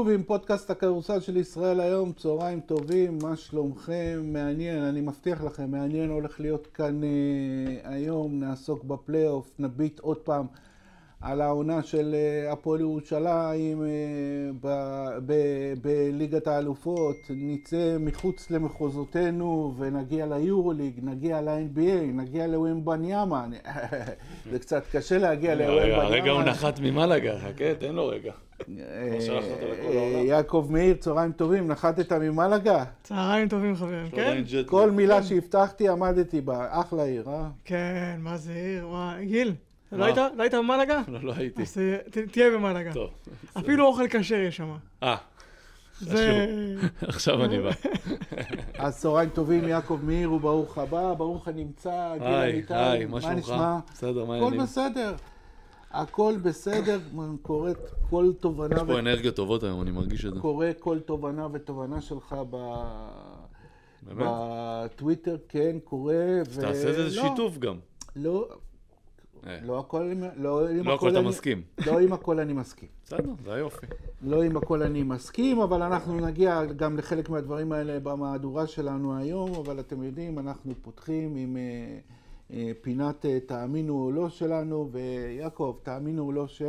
[0.00, 4.20] חיוב עם פודקאסט הכדורסל של ישראל היום, צהריים טובים, מה שלומכם?
[4.24, 7.08] מעניין, אני מבטיח לכם, מעניין הולך להיות כאן אה,
[7.84, 10.46] היום, נעסוק בפלייאוף, נביט עוד פעם
[11.20, 15.18] על העונה של אה, הפועל ירושלים אה,
[15.82, 23.46] בליגת האלופות, נצא מחוץ למחוזותינו ונגיע ליורוליג, נגיע ל-NBA, נגיע לווימבניאמה.
[24.50, 26.02] זה קצת קשה להגיע לווימבניאמה.
[26.02, 28.32] הרגע הוא נחת ממלאגה, חכה, תן לו רגע.
[28.68, 32.84] אה, יעקב מאיר, צהריים טובים, נחתת ממלאגה?
[33.02, 34.42] צהריים טובים חברים, כן?
[34.66, 37.48] כל מילה שהבטחתי עמדתי בה, אחלה עיר, אה?
[37.64, 39.54] כן, מה זה עיר, וואי, גיל.
[39.92, 41.02] לא היית, לא היית במלאגה?
[41.08, 41.62] לא, לא הייתי.
[41.62, 41.76] אז
[42.30, 42.92] תהיה במלאגה.
[42.92, 43.10] טוב.
[43.58, 44.76] אפילו אוכל כשר יש שם.
[45.02, 45.16] אה.
[46.00, 46.46] זה...
[47.02, 47.70] עכשיו אני בא.
[48.84, 52.74] אז צהריים טובים, יעקב מאיר וברוך הבא, ברוך הנמצא, גיל אמיתי.
[52.74, 53.54] היי, מה שלומך?
[53.92, 54.60] בסדר, מה העניינים?
[54.60, 55.14] הכל בסדר.
[55.90, 56.98] הכל בסדר,
[57.42, 57.78] קורית
[58.10, 58.76] כל תובנה...
[58.76, 60.40] יש פה אנרגיות טובות היום, אני מרגיש את זה.
[60.40, 62.36] קורא כל תובנה ותובנה שלך
[64.02, 66.14] בטוויטר, כן, קורא.
[66.40, 67.76] אז תעשה איזה שיתוף גם.
[68.16, 68.48] לא,
[69.46, 69.58] אה.
[69.62, 71.62] לא הכל, לא לא הכל אתה מסכים.
[71.86, 72.88] לא עם הכל אני מסכים.
[73.04, 73.86] בסדר, זה היופי.
[74.22, 79.54] לא עם הכל אני מסכים, אבל אנחנו נגיע גם לחלק מהדברים האלה במהדורה שלנו היום,
[79.54, 81.98] אבל אתם יודעים, אנחנו פותחים עם אה,
[82.80, 86.62] פינת תאמינו או לא שלנו, ויעקב, תאמינו או לא ש...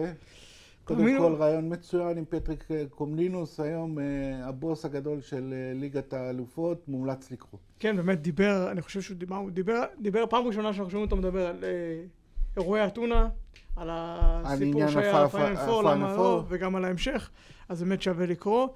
[0.84, 3.98] קודם כל רעיון מצוין עם פטריק קומנינוס, היום
[4.44, 7.60] הבוס הגדול של ליגת האלופות, מומלץ לקרוא.
[7.80, 11.48] כן, באמת דיבר, אני חושב שהוא דיבר, דיבר, דיבר פעם ראשונה שאנחנו שומעים אותו מדבר
[11.48, 11.64] על
[12.58, 13.30] אירועי אתונה,
[13.76, 17.30] על הסיפור שהיה Final Four, למה לא, וגם על ההמשך,
[17.70, 18.68] אז באמת שווה לקרוא.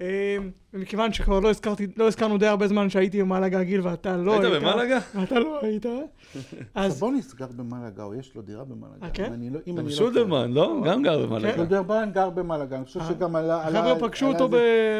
[0.00, 0.36] אה,
[0.72, 4.44] מכיוון שכבר לא הזכרתי, לא הזכרנו די הרבה זמן שהייתי במלאגה גיל ואתה לא היית.
[4.44, 4.98] היית במלאגה?
[5.14, 5.86] ואתה לא היית.
[6.74, 9.06] אז בוא נסגר במלאגה, או יש לו דירה במלאגה.
[9.06, 9.32] אה, כן?
[9.76, 10.82] גם שולדרמן, לא?
[10.86, 11.56] גם גר במלאגה.
[11.56, 13.64] שולדרמן גר במלאגה, אני חושב אה, שגם עלה...
[13.66, 14.48] חבר'ה פגשו אותו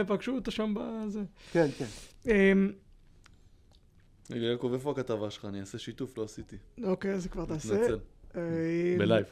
[0.07, 1.23] פגשו אותו שם בזה.
[1.53, 1.87] כן, כן.
[4.31, 5.45] רגע, יעקב, איפה הכתבה שלך?
[5.45, 6.57] אני אעשה שיתוף, לא עשיתי.
[6.85, 7.87] אוקיי, אז כבר תעשה.
[8.99, 9.27] בלייב.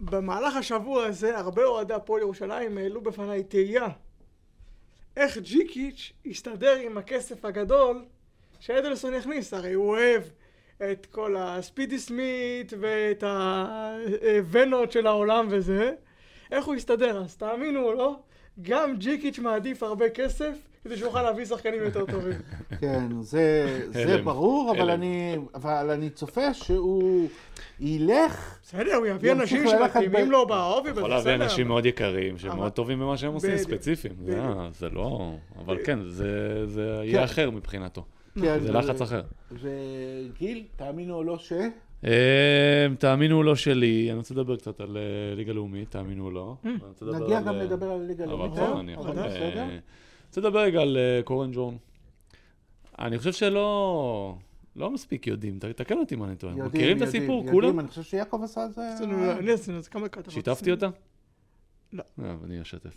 [0.00, 3.88] במהלך השבוע הזה, הרבה אוהדי הפועל ירושלים העלו בפניי תהייה.
[5.16, 8.04] איך ג'יקיץ' יסתדר עם הכסף הגדול
[8.60, 9.54] שאדלסון יכניס?
[9.54, 10.22] הרי הוא אוהב
[10.92, 15.92] את כל הספידי סמית ואת הוונות של העולם וזה.
[16.50, 17.22] איך הוא יסתדר?
[17.22, 18.16] אז תאמינו או לא,
[18.62, 22.38] גם ג'יקיץ' מעדיף הרבה כסף כדי שיוכל להביא שחקנים יותר טובים.
[22.80, 27.28] כן, זה, זה ברור, אבל אני, אבל אני צופה שהוא
[27.80, 28.58] ילך...
[28.62, 33.00] בסדר, הוא יביא אנשים שמתאימים לו באובי, יכול להביא אנשים מאוד יקרים, שהם מאוד טובים
[33.00, 34.14] במה שהם עושים, ספציפיים.
[34.72, 35.34] זה לא...
[35.64, 35.98] אבל כן,
[36.66, 38.04] זה יהיה אחר מבחינתו.
[38.36, 39.22] זה לחץ אחר.
[39.52, 41.52] וגיל, תאמינו או לא ש...
[42.98, 44.98] תאמינו או לא שלי, אני רוצה לדבר קצת על
[45.36, 46.54] ליגה לאומית, תאמינו או לא.
[47.02, 48.58] נגיע גם לדבר על ליגה לאומית.
[50.28, 51.76] רוצה לדבר רגע על אה, קורן ג'ון.
[52.98, 54.36] אני חושב שלא...
[54.76, 56.54] לא מספיק יודעים, תקן אותי מה אני טועה.
[56.54, 57.54] מכירים את הסיפור, כולם?
[57.54, 58.82] יודעים, אני חושב שיעקב עשה את זה.
[59.38, 60.34] אני עשינו את זה כמה כתבות.
[60.34, 60.88] שיתפתי אותה?
[61.92, 62.04] לא.
[62.18, 62.96] לא, אני אשתף.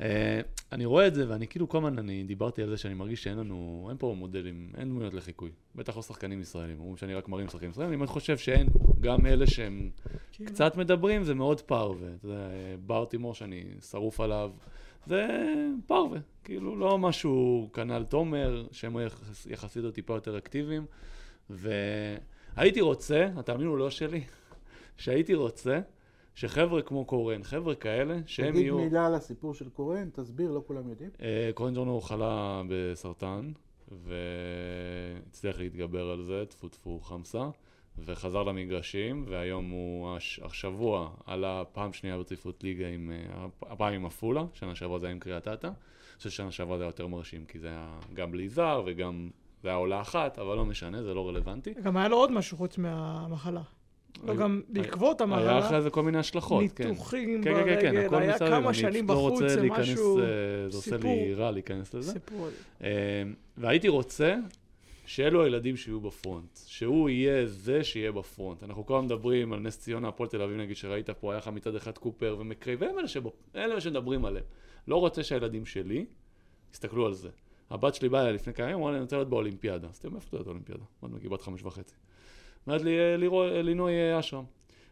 [0.00, 0.40] אה,
[0.72, 3.38] אני רואה את זה, ואני כאילו כל הזמן, אני דיברתי על זה שאני מרגיש שאין
[3.38, 5.50] לנו, אין פה מודלים, אין דמויות לחיקוי.
[5.74, 8.68] בטח לא שחקנים ישראלים, אומרים שאני רק מראים שחקנים ישראלים, אני באמת חושב שאין,
[9.00, 9.90] גם אלה שהם
[10.32, 10.44] כן.
[10.44, 12.08] קצת מדברים, זה מאוד פרווה.
[12.14, 12.48] אתה יודע,
[12.86, 14.50] בר תימור שאני שרוף עליו,
[15.08, 15.26] זה
[15.86, 16.18] פרווה.
[16.44, 18.96] כאילו, לא משהו כנ"ל תומר, שהם
[19.46, 20.86] יחסית עוד טיפה יותר אקטיביים.
[21.50, 24.24] והייתי רוצה, תאמינו לא שלי,
[24.96, 25.80] שהייתי רוצה
[26.34, 28.76] שחבר'ה כמו קורן, חבר'ה כאלה, שהם יהיו...
[28.76, 31.10] תגיד מילה על הסיפור של קורן, תסביר, לא כולם יודעים.
[31.22, 33.52] אה, קורן ג'ורנו חלה בסרטן,
[33.90, 37.48] והצליח להתגבר על זה, טפו טפו חמסה,
[38.04, 44.44] וחזר למגרשים, והיום הוא, השבוע עלה פעם שנייה ברציפות ליגה עם, אה, הפעם עם עפולה,
[44.54, 45.66] שנה שעברה זה היה עם קריית אתא.
[45.66, 45.74] אני
[46.16, 49.30] חושב ששנה שעברה זה היה יותר מרשים, כי זה היה גם בלי זר וגם
[49.62, 51.74] זה היה עולה אחת, אבל לא משנה, זה לא רלוונטי.
[51.82, 53.62] גם היה לו עוד משהו חוץ מהמחלה.
[54.26, 55.50] לא, גם בעקבות המחלה.
[55.50, 56.88] היה אחרי זה כל מיני השלכות, כן.
[56.88, 60.18] ניתוחים כן, ברגל, כן, כן, היה כמה שנים בחוץ, זה משהו...
[60.18, 60.24] אה,
[60.68, 62.12] זה עושה לי רע להיכנס לזה.
[62.12, 62.48] סיפור.
[62.82, 62.88] אה,
[63.56, 64.36] והייתי רוצה
[65.08, 68.62] שאלו הילדים שיהיו בפרונט, שהוא יהיה זה שיהיה בפרונט.
[68.62, 71.48] אנחנו כל הזמן מדברים על נס ציונה, הפועל תל אביב נגיד, שראית פה, היה לך
[71.48, 74.44] מצד אחד קופר ומקרי, והם אלה, שבו, אלה שמדברים עליהם.
[74.88, 76.06] לא רוצה שהילדים שלי
[76.72, 77.28] יסתכלו על זה.
[77.70, 79.88] הבת שלי באה אליי לפני כמה ימים, אמרה לי, אני רוצה להיות באולימפיאדה.
[79.88, 80.84] אז תראו, איפה אתה להיות באולימפיאדה?
[81.00, 81.94] עוד מגיע בת חמש וחצי.
[82.66, 82.98] אומרת לי,
[83.62, 84.44] לינוי אשרם.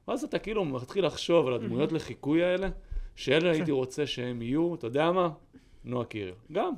[0.08, 2.68] ואז אתה כאילו מתחיל לחשוב על הדמויות לחיקוי האלה,
[3.14, 5.30] שאלה הייתי רוצה שהם יהיו, אתה יודע מה?
[5.84, 6.34] נועה קירל.
[6.52, 6.72] גם.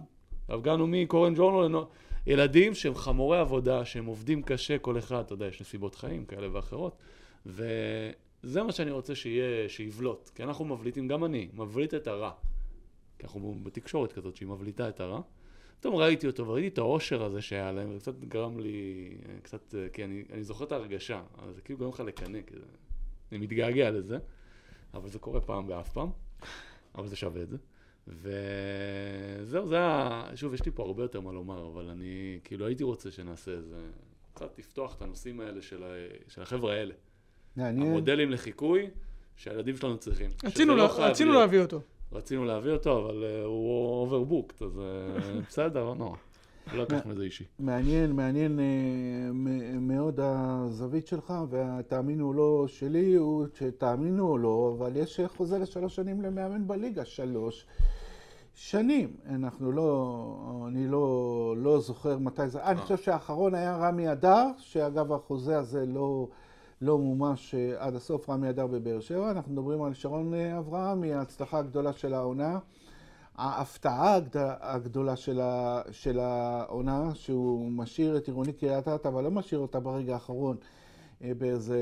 [0.48, 1.86] הפגנו מקורן ג'ורנו לנועה.
[2.28, 6.48] ילדים שהם חמורי עבודה, שהם עובדים קשה, כל אחד, אתה יודע, יש נסיבות חיים כאלה
[6.52, 6.96] ואחרות.
[7.46, 7.64] ו...
[8.42, 10.30] זה מה שאני רוצה שיהיה, שיבלוט.
[10.34, 12.30] כי אנחנו מבליטים, גם אני, מבליט את הרע.
[13.18, 15.20] כי אנחנו בתקשורת כזאת שהיא מבליטה את הרע.
[15.80, 19.10] פתאום ראיתי אותו וראיתי את העושר הזה שהיה להם, וזה קצת גרם לי,
[19.42, 22.66] קצת, כי אני, אני זוכר את ההרגשה, אבל זה כאילו גורם לך לקנא, כי זה,
[23.32, 24.18] אני מתגעגע לזה,
[24.94, 26.10] אבל זה קורה פעם באף פעם,
[26.94, 27.56] אבל זה שווה את זה.
[28.22, 30.24] וזהו, זה ה...
[30.34, 33.76] שוב, יש לי פה הרבה יותר מה לומר, אבל אני כאילו הייתי רוצה שנעשה איזה...
[34.34, 35.86] קצת לפתוח את הנושאים האלה של, ה...
[36.28, 36.94] של החבר'ה האלה.
[37.56, 37.86] מעניין.
[37.86, 38.86] המודלים לחיקוי
[39.36, 40.30] שהילדים שלנו צריכים.
[40.44, 41.80] רצינו, לה, לא חייב רצינו להיות- להביא אותו.
[42.12, 44.80] רצינו להביא אותו, אבל אה, הוא overbooked, אז אה,
[45.48, 46.16] בסדר, לא נורא.
[46.74, 47.44] לא לקח את זה אישי.
[47.58, 48.64] מעניין, מעניין אה,
[49.32, 55.58] מ- מאוד הזווית שלך, והתאמינו או לא שלי הוא שתאמינו או לא, אבל יש חוזה
[55.58, 57.66] לשלוש שנים למאמן בליגה, שלוש
[58.60, 59.16] שנים.
[59.28, 60.34] אנחנו לא,
[60.68, 65.86] אני לא, לא זוכר מתי זה, אני חושב שהאחרון היה רמי אדר, שאגב החוזה הזה
[65.86, 66.28] לא,
[66.82, 69.30] לא מומש אה, עד הסוף, רמי אדר בבאר שבע.
[69.30, 72.58] אנחנו מדברים על שרון אה, אברהמי, ההצלחה הגדולה של העונה.
[73.36, 79.30] ההפתעה הגד- הגדולה של, ה, של העונה, שהוא משאיר את עירוני קריית אתא, אבל לא
[79.30, 80.56] משאיר אותה ברגע האחרון
[81.24, 81.78] אה, באיזה...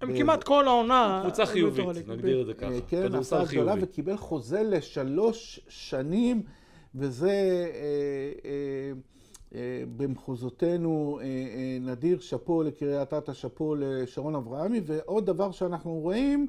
[0.00, 1.20] הם באיזה- כמעט כל העונה...
[1.24, 2.70] קבוצה חיובית, נגדיר את זה ככה.
[2.88, 3.74] כן, הפתעה גדולה.
[3.80, 6.42] וקיבל חוזה לשלוש שנים,
[6.94, 7.66] וזה אה,
[8.44, 8.92] אה,
[9.54, 11.18] אה, במחוזותינו
[11.80, 16.46] נדיר, שאפו לקריית אתא, שאפו לשרון אברהמי, ועוד דבר שאנחנו רואים,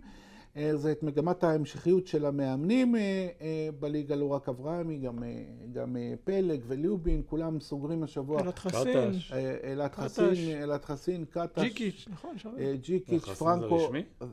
[0.75, 3.01] זה את מגמת ההמשכיות של המאמנים אה,
[3.42, 5.44] אה, בליגה, לא רק אברהמי, גם, אה,
[5.74, 8.42] גם אה, פלג וליובין, כולם סוגרים השבוע.
[8.42, 9.12] אלעד חסין.
[9.34, 9.96] אה, אלעד.
[9.96, 12.50] חסין, אלעד חסין, קטש, ג'יקיץ', נכון, שם.
[12.60, 14.04] אה, ג'יקיץ', חסין זה פרנקו, רשמי?
[14.22, 14.28] אה,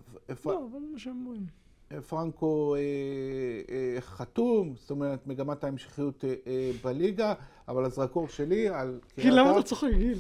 [0.46, 1.46] לא, אבל זה אומרים.
[2.08, 2.80] פרנקו אה,
[3.74, 7.34] אה, חתום, זאת אומרת מגמת ההמשכיות אה, אה, בליגה,
[7.68, 10.18] אבל הזרקור שלי על גיל, למה אתה צוחק, גיל?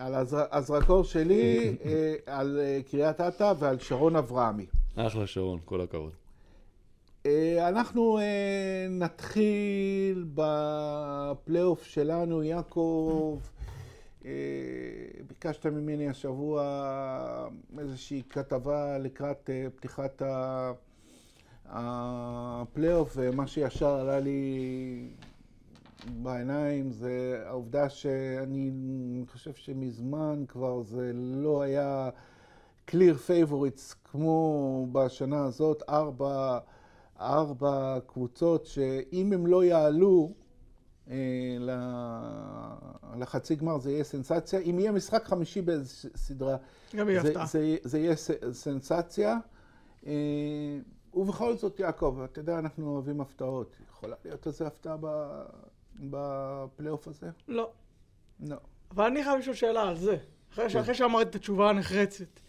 [0.00, 4.66] על הזר- הזרקור שלי אה, על אה, קריית אתא ועל שרון אברהמי.
[4.96, 6.12] אחלה שרון, כל הכבוד.
[7.26, 8.18] אה, אנחנו
[8.90, 13.38] נתחיל בפלייאוף שלנו, יעקב.
[15.28, 16.62] ביקשת ממני השבוע
[17.78, 20.22] איזושהי כתבה לקראת פתיחת
[21.66, 25.08] הפלייאוף, ומה שישר עלה לי
[26.06, 28.70] בעיניים זה העובדה שאני
[29.32, 32.10] חושב שמזמן כבר זה לא היה
[32.90, 36.58] clear favorites כמו בשנה הזאת, ארבע,
[37.20, 40.32] ארבע קבוצות שאם הם לא יעלו
[41.10, 41.16] אה,
[43.18, 44.60] לחצי גמר זה יהיה סנסציה.
[44.60, 46.56] אם יהיה משחק חמישי באיזו סדרה,
[46.96, 47.46] גם היא זה, הפתעה.
[47.46, 48.14] זה, זה יהיה
[48.52, 49.38] סנסציה.
[50.06, 50.12] אה,
[51.14, 53.76] ובכל זאת, יעקב, אתה יודע, אנחנו אוהבים הפתעות.
[53.90, 55.42] יכולה להיות איזו הפתעה ב-
[56.00, 57.30] בפלייאוף הזה?
[57.48, 57.70] לא.
[58.40, 58.56] לא.
[58.90, 60.16] אבל אני חייב לשאול שאלה על זה.
[60.52, 62.40] אחרי ש- אחרי שאמרתי את התשובה הנחרצת.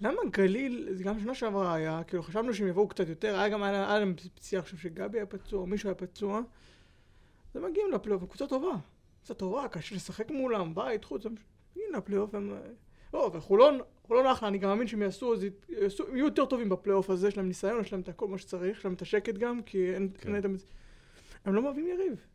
[0.00, 3.62] למה גליל, זה גם שנה שעברה היה, כאילו חשבנו שהם יבואו קצת יותר, היה גם,
[3.62, 6.40] היה להם פציעה, אני חושב שגבי היה פצוע, או מישהו היה פצוע.
[7.54, 8.76] הם מגיעים לפלייאוף, קבוצה טובה.
[9.18, 11.34] קבוצה טובה, קשה לשחק מולם, בית, חוץ, הם
[11.72, 12.54] מגיעים לפלייאוף, הם...
[13.14, 17.10] לא, וחולון, חולון אחלה, אני גם מאמין שהם יעשו, אז יעשו, יהיו יותר טובים בפלייאוף
[17.10, 19.62] הזה, יש להם ניסיון, יש להם את הכל מה שצריך, יש להם את השקט גם,
[19.62, 20.08] כי אין...
[20.18, 20.34] כן.
[20.34, 20.56] אין.
[21.44, 22.26] הם לא מהווים יריב.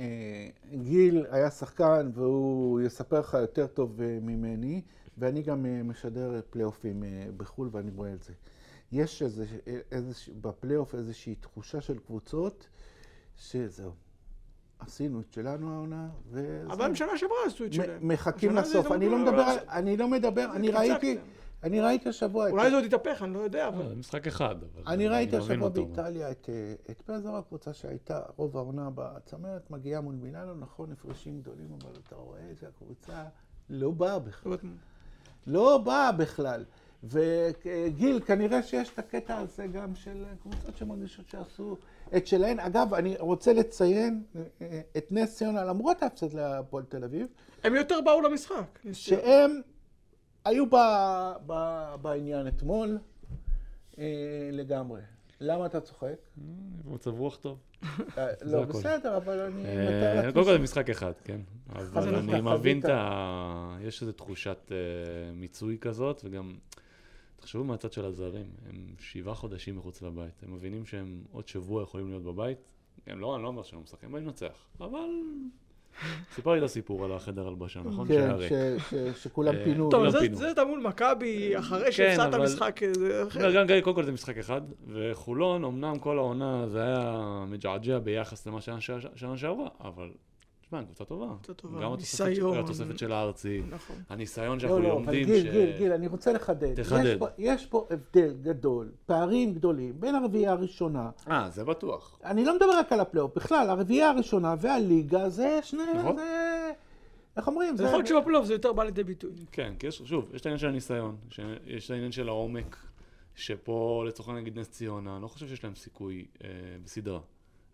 [0.00, 4.82] אה, גיל היה שחקן והוא יספר לך יותר טוב אה, ממני,
[5.18, 7.02] ואני גם אה, משדר פלייאופים
[7.36, 8.32] בחו"ל ואני רואה את זה.
[8.92, 9.44] יש איזה,
[9.92, 12.68] איזה, בפלייאוף איזושהי תחושה של קבוצות
[13.36, 13.90] שזהו,
[14.78, 16.70] עשינו את שלנו העונה, וזהו.
[16.72, 18.08] אבל הם שנה שעברה עשו את שלהם.
[18.08, 18.86] מחכים לסוף.
[18.86, 20.70] גם אני לא לא- מדבר, לא- אני לא מדבר, אני.
[20.70, 21.18] ראיתי,
[21.62, 22.52] אני ראיתי השבוע את...
[22.52, 23.86] אולי זה עוד יתהפך, אני לא יודע, אבל...
[23.86, 25.68] אה, משחק אחד, אבל אני ראיתי השבוע.
[25.68, 31.40] באיטליה את, אה, את פזר, הקבוצה שהייתה רוב העונה בצמרת, מגיעה מול מילאנו, נכון, הפרשים
[31.40, 33.24] גדולים, אבל אתה רואה שהקבוצה
[33.70, 34.52] לא באה בכלל.
[34.52, 34.60] אומרת,
[35.46, 36.64] לא באה בכלל.
[37.04, 41.76] וגיל, כנראה שיש את הקטע הזה גם של קבוצות שמרגישות שעשו
[42.16, 42.60] את שלהן.
[42.60, 47.26] אגב, אני רוצה לציין אה, את נס ציונה, למרות ההפסד להפועל תל אביב,
[47.64, 48.78] הם יותר באו למשחק.
[48.92, 49.60] שהם
[50.46, 50.76] היו ב,
[51.46, 51.52] ב,
[52.02, 52.98] בעניין אתמול
[53.98, 54.04] אה,
[54.52, 55.00] לגמרי.
[55.40, 56.16] למה אתה צוחק?
[56.84, 57.58] מצב רוח טוב.
[58.18, 58.64] אה, לא.
[58.64, 60.32] בסדר, אבל אני אה, מתאר לעצמי...
[60.32, 61.40] קודם כל זה משחק אחד, כן.
[61.72, 62.84] אבל אני מבין את.
[62.84, 63.76] ה...
[63.80, 64.76] יש איזו תחושת אה,
[65.32, 66.54] מיצוי כזאת, וגם,
[67.36, 70.42] תחשבו מהצד של הזרים, הם שבעה חודשים מחוץ לבית.
[70.42, 72.58] הם מבינים שהם עוד שבוע יכולים להיות בבית.
[73.06, 74.66] הם לא, אני לא אומר שהם לא משחקים, הם באים לנצח.
[74.80, 75.08] אבל...
[76.34, 78.08] סיפרתי את הסיפור על החדר הלבשה, נכון?
[78.08, 78.30] כן,
[79.22, 79.90] שכולם אה, פינו.
[79.90, 82.80] טוב, לא זה- אתה מול מכבי, אחרי כן, שהפסדת משחק,
[83.28, 83.52] אחר.
[83.54, 88.46] גם גיא, קודם כל זה משחק אחד, וחולון, אמנם כל העונה זה היה מג'עג'ע ביחס
[88.46, 88.78] למה שהיה
[89.14, 90.08] שנה שעברה, אבל
[90.66, 91.26] תשמע, קבוצה טובה.
[91.26, 92.58] קבוצה טובה, גם התוספת, ניסיון.
[92.58, 93.96] התוספת של הארצי, נכון.
[94.08, 95.52] הניסיון לא, שאנחנו לא, אבל לומדים גיל, ש...
[95.52, 96.82] גיל, גיל, אני רוצה לחדד.
[96.82, 97.04] תחדד.
[97.04, 101.10] יש פה, יש פה הבדל גדול, פערים גדולים בין הרביעייה הראשונה.
[101.30, 102.18] אה, זה בטוח.
[102.24, 105.82] אני לא מדבר רק על הפלייאוף, בכלל, הרביעייה הראשונה והליגה זה שני...
[105.98, 106.16] נכון.
[106.16, 106.72] זה...
[107.36, 107.76] איך אומרים?
[107.76, 109.30] זה יכול להיות שבפלייאוף זה יותר בא לידי ביטוי.
[109.52, 111.16] כן, כי יש, שוב, יש את העניין של הניסיון,
[111.66, 112.76] יש את העניין של העומק,
[113.34, 116.48] שפה לצורך העניין נגיד נס ציונה, אני לא חושב שיש להם סיכוי אה,
[116.84, 117.20] בסדרה.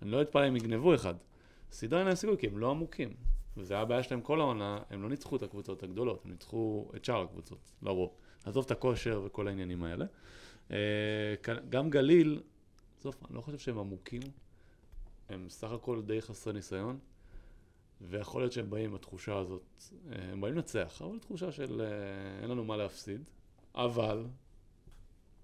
[0.03, 1.15] אני לא אתפלא אם יגנבו אחד.
[1.91, 3.14] להם סיכוי כי הם לא עמוקים.
[3.57, 7.05] וזה היה הבעיה שלהם כל העונה, הם לא ניצחו את הקבוצות הגדולות, הם ניצחו את
[7.05, 8.11] שאר הקבוצות, לרוב.
[8.45, 10.05] עזוב את הכושר וכל העניינים האלה.
[10.71, 11.35] אה,
[11.69, 12.43] גם גליל,
[12.99, 14.23] בסוף, אני לא חושב שהם עמוקים,
[15.29, 16.99] הם סך הכל די חסרי ניסיון.
[18.00, 19.62] ויכול להיות שהם באים עם התחושה הזאת,
[20.12, 23.31] אה, הם באים לנצח, אבל תחושה של אה, אין לנו מה להפסיד,
[23.75, 24.26] אבל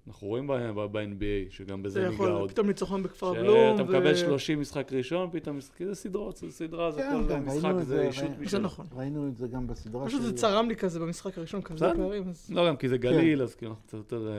[0.08, 3.76] אנחנו רואים ב-NBA שגם זה בזה ניגע יכול עוד, פתאום ניצחון בכפר בלום.
[3.78, 7.72] שאתה מקבל 30 משחק ראשון, פתאום, כי זה סדרות, זה סדרה, זה כן, כל משחק
[7.82, 8.58] זה אישות ראינו- זה.
[8.58, 8.86] נכון.
[8.96, 11.90] ראינו את זה גם בסדרה פשוט זה צרם לי כזה במשחק הראשון, כזה.
[11.96, 12.24] פערים.
[12.50, 14.32] לא, גם כי זה גליל, אז כאילו אנחנו קצת יותר אה,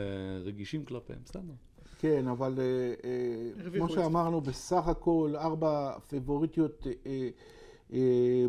[0.43, 1.41] רגישים כלפיהם, בסדר.
[1.99, 2.63] כן, אבל אה,
[3.65, 3.89] אה, כמו.
[3.89, 6.87] שאמרנו, בסך הכל ארבע פיבוריטיות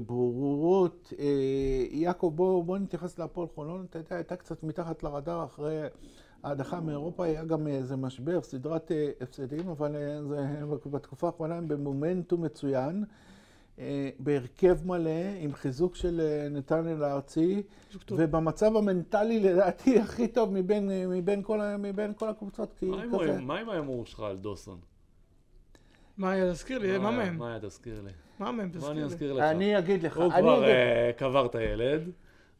[0.07, 1.13] ברורות.
[1.91, 3.87] יעקב, בוא נתייחס להפועל חולון.
[3.91, 5.81] אתה יודע, הייתה קצת מתחת לרדאר אחרי
[6.43, 10.37] ההדחה מאירופה, היה גם איזה משבר, סדרת אה, הפסדים, אבל אה, זה,
[10.91, 13.05] בתקופה האחרונה הם במומנטום מצוין.
[13.79, 17.63] אה, בהרכב מלא, עם חיזוק של אה, נתנאל הארצי.
[18.11, 22.73] ובמצב המנטלי לדעתי הכי טוב מבין, אה, מבין, כל, מבין כל הקבוצות.
[22.79, 24.79] כי מה עם ההימור- מה שלך על דוסון?
[26.17, 27.37] מה היה, תזכיר לי, מה מהם?
[27.39, 28.11] מה היה, תזכיר לי.
[28.39, 29.05] מה מהם, תזכיר אני לי.
[29.07, 29.43] אזכיר לך.
[29.45, 32.11] אני אגיד לך, הוא אני כבר אה, קבר את הילד,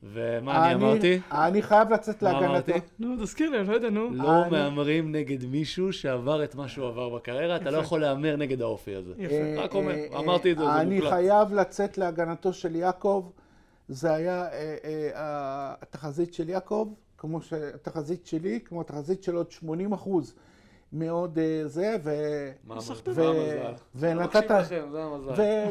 [0.03, 1.21] ומה אני אמרתי?
[1.33, 2.45] אני חייב לצאת להגנתו.
[2.47, 2.73] אמרתי?
[2.99, 4.11] נו, תזכיר לי, אני לא יודע, נו.
[4.15, 7.79] לא אני- מהמרים נגד מישהו שעבר את מה שהוא עבר בקריירה, אתה לא.
[7.79, 9.13] יכול להמר נגד האופי הזה.
[9.19, 9.35] יפה.
[9.35, 11.11] אה, רק אומר, אה, אמרתי את זה, זה אני מוקלט.
[11.13, 13.31] חייב לצאת להגנתו של יעקב.
[13.89, 16.89] זה היה אה, אה, התחזית של יעקב,
[17.19, 20.35] כמו שהתחזית שלי, כמו התחזית של עוד 80 אחוז
[20.93, 22.11] מאוד אה, זה, ו...
[23.29, 23.73] המזל?
[23.95, 24.51] ונתת-.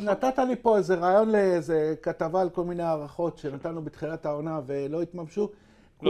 [0.01, 5.01] ונתת לי פה איזה רעיון לאיזה כתבה על כל מיני הערכות שנתנו בתחילת העונה ולא
[5.01, 5.41] התממשו.
[5.41, 5.49] לא,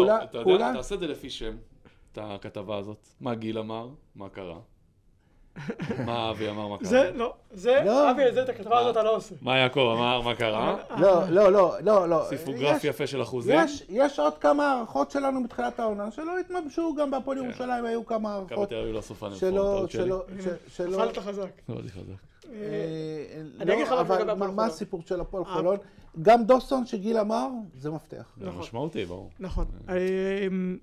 [0.01, 1.55] כולה- אתה יודע, כולה- תעשה את זה לפי שם,
[2.11, 3.07] את הכתבה הזאת.
[3.21, 4.59] מה גיל אמר, מה קרה.
[6.05, 6.87] מה אבי אמר, מה קרה.
[6.89, 8.11] זה, לא, זה, לא.
[8.11, 9.35] אבי, זה, את הכתבה הזאת אתה לא עושה.
[9.41, 10.77] מה יעקב אמר, מה קרה.
[10.97, 12.25] לא, לא, לא, לא, לא.
[12.29, 13.59] סיפור יש- גרף יפה של אחוזים.
[13.63, 17.45] יש, יש עוד כמה הערכות שלנו בתחילת העונה שלא התממשו, גם בהפועל כן.
[17.45, 20.03] ירושלים היו כמה מכבי הערכות תל אביב לא סופה שלא, טעות שלי.
[20.03, 20.23] שלא,
[20.67, 21.49] שלא, נפלת חזק.
[21.69, 22.13] מאוד חזק.
[22.53, 23.91] אה, אה, אני אגיד לך
[24.27, 24.65] לא, מה.
[24.65, 25.53] הסיפור של הפועל אה.
[25.53, 25.77] חולון?
[26.21, 27.47] גם דוסון שגיל אמר,
[27.77, 28.33] זה מפתח.
[28.37, 28.59] זה נכון.
[28.61, 29.29] משמעותי, ברור.
[29.39, 29.65] נכון.
[29.89, 30.77] אמ,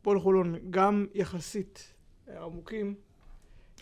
[0.00, 1.94] הפועל חולון, גם יחסית
[2.28, 2.94] אה, עמוקים.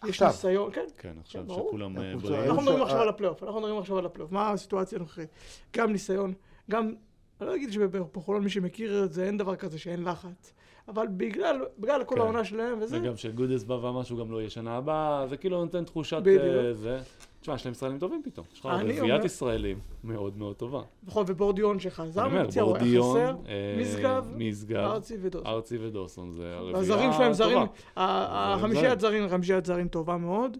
[0.04, 0.28] יש עכשיו.
[0.28, 0.84] ניסיון, כן.
[0.98, 1.68] כן, עכשיו כן, ברור.
[1.68, 2.44] שכולם אה, אנחנו בריאים.
[2.44, 3.02] אנחנו מדברים עכשיו אה.
[3.02, 4.32] על הפלייאוף, אנחנו מדברים עכשיו על הפלייאוף.
[4.32, 5.28] מה הסיטואציה הנוכחית?
[5.76, 6.34] גם ניסיון,
[6.70, 6.94] גם,
[7.40, 10.52] אני לא אגיד שבחולון מי שמכיר את זה, אין דבר כזה שאין לחץ.
[10.88, 12.20] אבל בגלל, בגלל כל כן.
[12.20, 15.64] העונה שלהם וזה, וגם שגודס בא ואמר שהוא גם לא יהיה שנה הבאה, זה כאילו
[15.64, 16.42] נותן תחושת בדיוק.
[16.42, 17.00] אה, זה.
[17.40, 18.46] תשמע, יש להם ישראלים טובים פתאום.
[18.52, 20.82] יש לך אני רביעיית ישראלים מאוד מאוד טובה.
[21.02, 25.42] נכון, ובורדיון שחזר אני אומר, מפציעה, הוא היה חסר, אה, משגב, ארצי ודוס.
[25.46, 27.58] ארצי ודוסון, זה הרביעייה הזרים שלהם זרים,
[27.96, 30.56] החמישיית זרים, חמישיית זרים טובה מאוד,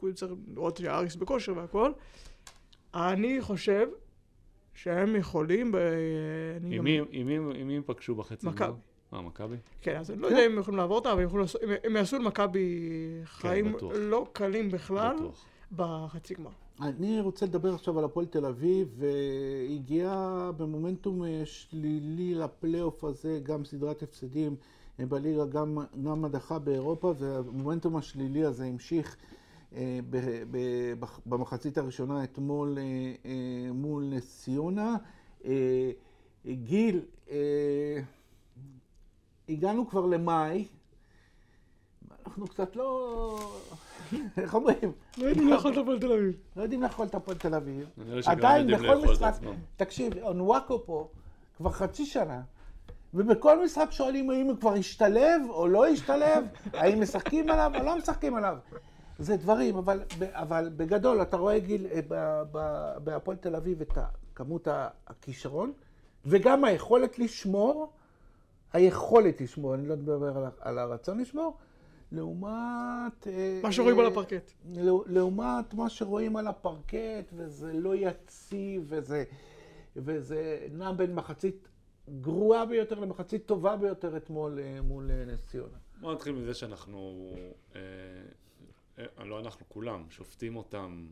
[0.00, 1.92] הוא צריך לראות שאריס בכושר והכל.
[2.94, 3.86] אני חושב
[4.74, 5.72] שהם יכולים,
[6.70, 8.78] עם מי- הם פגשו בחצי מכבי.
[9.12, 9.56] אה, מכבי?
[9.80, 11.24] כן, אז אני לא יודע אם הם יכולים לעבור אותה, אבל
[11.84, 12.90] הם יעשו למכבי
[13.24, 13.92] חיים בטוח.
[13.96, 15.44] לא קלים בכלל בטוח.
[15.72, 16.50] בחצי גמר.
[16.80, 23.64] אני רוצה לדבר עכשיו על הפועל תל אביב, והגיעה במומנטום אה, שלילי לפלייאוף הזה, גם
[23.64, 24.56] סדרת הפסדים
[25.00, 29.16] אה, בליגה, גם, גם הדחה באירופה, והמומנטום השלילי הזה המשיך
[29.74, 29.98] אה,
[31.26, 32.78] במחצית הראשונה אתמול
[33.72, 34.96] מול נס ציונה.
[36.46, 37.00] גיל,
[39.48, 40.66] הגענו כבר למאי,
[42.26, 43.38] אנחנו קצת לא...
[44.36, 44.92] איך אומרים?
[45.18, 46.32] לא יודעים לאכול את הפועל תל אביב.
[46.56, 47.86] לא יודעים לאכול את הפועל תל אביב.
[48.26, 49.34] עדיין בכל משחק.
[49.76, 51.08] תקשיב, אונוואקו פה
[51.56, 52.40] כבר חצי שנה,
[53.14, 57.96] ובכל משחק שואלים האם הוא כבר השתלב או לא השתלב, האם משחקים עליו או לא
[57.98, 58.56] משחקים עליו.
[59.18, 60.00] זה דברים, אבל,
[60.32, 63.98] אבל בגדול, אתה רואה גיל אה, ב- ב- בהפועל תל אביב את
[64.34, 64.68] כמות
[65.06, 65.72] הכישרון,
[66.26, 67.92] וגם היכולת לשמור,
[68.72, 71.56] היכולת לשמור, אני לא מדבר על, על הרצון לשמור,
[72.14, 73.26] לעומת...
[73.26, 74.52] אה, מה שרואים על אה, הפרקט.
[74.72, 79.24] לעו- לעומת מה שרואים על הפרקט, וזה לא יציב, וזה,
[79.96, 81.68] וזה נע בין מחצית
[82.20, 85.76] גרועה ביותר למחצית טובה ביותר אתמול אה, מול אה, נס ציונה.
[86.00, 87.32] בוא נתחיל מזה שאנחנו,
[87.76, 87.80] אה,
[89.18, 91.06] אה, לא אנחנו כולם, שופטים אותם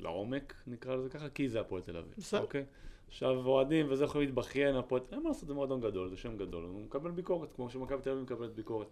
[0.00, 2.40] לעומק, נקרא לזה ככה, כי זה הפועל תל אביב, בסדר.
[2.40, 2.64] אוקיי?
[3.08, 6.64] עכשיו אוהדים וזה יכולים להתבכיין, הפועל, אין מה לעשות, זה מועדון גדול, זה שם גדול,
[6.64, 8.86] הוא מקבל ביקורת, כמו שמכבי תל אביב מקבלת ביקורת.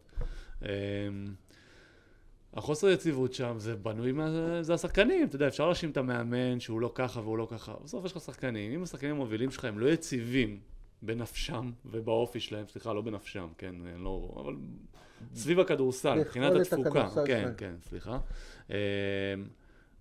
[0.63, 0.69] אמ,
[2.55, 6.81] החוסר יציבות שם זה בנוי, מה, זה השחקנים, אתה יודע, אפשר להאשים את המאמן שהוא
[6.81, 9.89] לא ככה והוא לא ככה, בסוף יש לך שחקנים, אם השחקנים המובילים שלך הם לא
[9.89, 10.61] יציבים
[11.03, 14.55] בנפשם ובאופי שלהם, סליחה, לא בנפשם, כן, לא, אבל
[15.35, 17.53] סביב הכדורסל, מבחינת התפוקה, כן.
[17.57, 18.19] כן, סליחה.
[18.71, 18.75] אמ,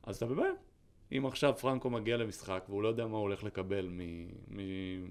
[0.04, 0.52] אז אתה בבעיה.
[1.18, 4.26] אם עכשיו פרנקו מגיע למשחק והוא לא יודע מה הוא הולך לקבל מ-
[4.58, 5.06] מ-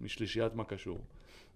[0.00, 0.98] משלישיית מה קשור,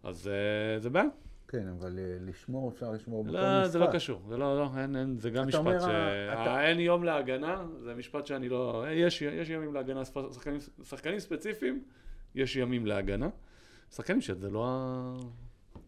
[0.02, 1.06] אז אה, זה בעיה.
[1.48, 3.96] כן, אבל אה, לשמור אפשר לשמור בכל לא, זה לא משחק.
[3.96, 5.84] קשור, זה לא, לא, אין, אין, זה גם משפט אומר, ש...
[6.32, 8.84] אתה- אין יום להגנה, זה משפט שאני לא...
[8.90, 11.84] יש, יש ימים להגנה, שחקנים, שחקנים ספציפיים,
[12.34, 13.28] יש ימים להגנה.
[13.94, 15.12] שחקנים שזה לא ה...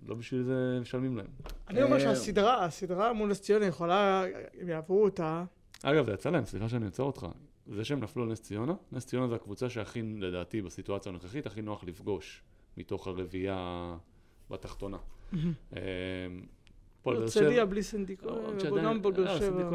[0.06, 1.26] לא בשביל זה משלמים להם.
[1.68, 4.24] אני אומר אה, שהסדרה, הסדרה מול נס ציונה יכולה,
[4.62, 5.44] אם יעברו אותה,
[5.82, 7.26] אגב, זה יצא להם, סליחה שאני עוצר אותך.
[7.66, 11.62] זה שהם נפלו על נס ציונה, נס ציונה זה הקבוצה שהכי, לדעתי, בסיטואציה הנוכחית, הכי
[11.62, 12.42] נוח לפגוש
[12.76, 13.96] מתוך הרביעייה
[14.50, 14.96] בתחתונה.
[15.72, 15.76] הפועל
[17.16, 18.32] באר שבע- הרצליה בלי סנדי לא,
[18.72, 19.70] וגם באר לא, שבע.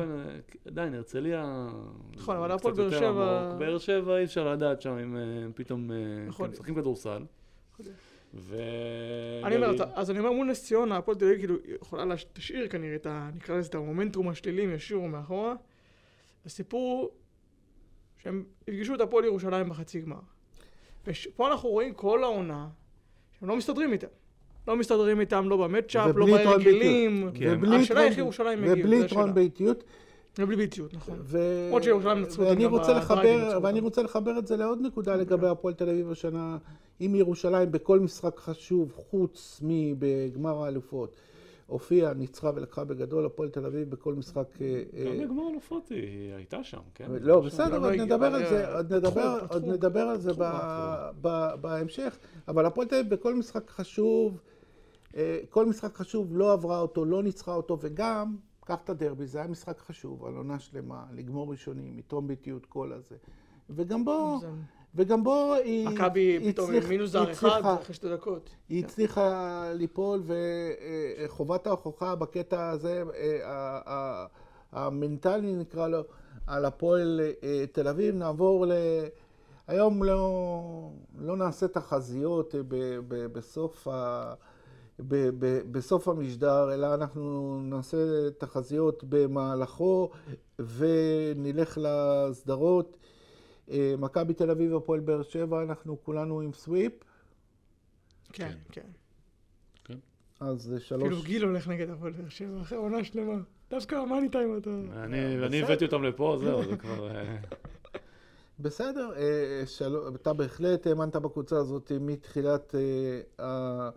[0.65, 1.67] עדיין, הרצליה...
[2.15, 3.55] נכון, אבל הפועל באר שבע-.
[3.59, 5.21] באר שבע אי אפשר לדעת שם אם אה,
[5.55, 5.91] פתאום...
[5.91, 6.45] אה, נכון.
[6.47, 7.25] כן, משחקים כדורסל.
[8.33, 8.57] ו...
[9.43, 12.67] אני אומר, אז אני אומר מול נס ציונה, הפועל תל אביב כאילו יכולה להש- תשאיר
[12.67, 13.29] כנראה את ה...
[13.35, 15.53] נקרא לזה את המומנטום השלילי, הם ישאירו מאחורה.
[16.45, 17.09] הסיפור
[18.23, 20.19] שהם יפגשו את הפועל ירושלים בחצי גמר.
[21.07, 22.67] ופה אנחנו רואים כל העונה
[23.39, 24.07] שהם לא מסתדרים איתם.
[24.67, 27.29] לא מסתדרים איתם, לא במצ'אפ, לא בהרגלים.
[27.33, 27.53] כן.
[27.57, 29.33] ובלי השאלה איך ירושלים יגיעו, ובלי יתרון.
[29.33, 29.83] באיטיות.
[30.39, 31.19] ובלי ביטיות, נכון.
[31.21, 31.37] ו...
[31.67, 32.73] למרות שירושלים נצחו אותם ואני גם
[33.63, 33.79] ואני.
[33.79, 36.57] רוצה לחבר את זה לעוד נקודה לגבי הפועל תל אביב השנה.
[37.01, 41.15] אם ירושלים בכל משחק חשוב, חוץ מבגמר האלופות,
[41.69, 44.61] הופיעה, ניצחה ולקחה בגדול, הפועל תל אביב בכל משחק...
[44.61, 47.07] אה, גם אה, בגמר אלופות היא הייתה שם, כן?
[47.21, 47.47] לא, שם.
[47.47, 52.17] בסדר, לא עוד נדבר אבל על זה, עוד נדבר, על זה פתחו, ב- ב- בהמשך,
[52.47, 54.39] אבל הפועל תל אביב בכל משחק חשוב,
[55.17, 59.39] אה, כל משחק חשוב לא עברה אותו, לא ניצחה אותו, וגם, קח את הדרבי, זה
[59.39, 63.15] היה משחק חשוב, על עונה שלמה, לגמור ראשונים, יתרום באיטיות כל הזה.
[63.69, 64.47] וגם בו, זה-
[64.95, 68.49] וגם בו היא מכבי היא פתאום מינוס זר אחד הצליחה- אחרי שתי דקות.
[68.69, 70.23] היא הצליחה ליפול,
[71.25, 74.25] וחובת ההוכחה בקטע הזה, אה,
[74.71, 76.01] המנטלי נקרא לו,
[76.47, 78.15] על הפועל אה, תל אביב.
[78.15, 78.71] נעבור ל...
[79.67, 80.61] היום לא,
[81.19, 82.75] לא נעשה תחזיות אה, ב-
[83.07, 84.33] ב- בסוף, ה...
[84.99, 87.21] ב- ב- בסוף המשדר, אלא אנחנו
[87.63, 87.97] נעשה
[88.37, 90.09] תחזיות במהלכו
[90.77, 92.97] ונלך לסדרות.
[93.69, 96.93] אה, מכבי תל אביב, הפועל באר שבע, אנחנו כולנו עם סוויפ.
[98.33, 98.87] כן, כן.
[100.39, 101.25] אז זה אפילו שלוש...
[101.25, 103.33] גיל הולך נגד הפועל באר שבע אחרי עונה שלמה.
[103.69, 104.69] דווקא מאני טיים אתה...
[105.03, 105.45] אני.
[105.45, 107.07] אני הבאתי אותם לפה, זהו, זה כבר...
[107.15, 107.37] אה,
[108.59, 109.63] בסדר, אה.
[110.15, 113.89] אתה בהחלט האמנת בקבוצה הזאת מתחילת אה, ה-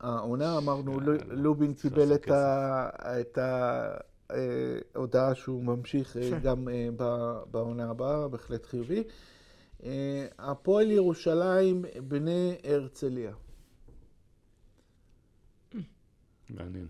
[0.00, 3.96] העונה, אמרנו, לובין קיבל את ה-
[4.32, 6.38] את ההודעה שהוא ממשיך אה, יפה.
[6.38, 6.88] גם אה,
[7.50, 9.04] בעונה הבאה, בהחלט חיובי.
[9.82, 13.32] אה, הפועל ירושלים, בני הרצליה.
[16.50, 16.86] מעניין.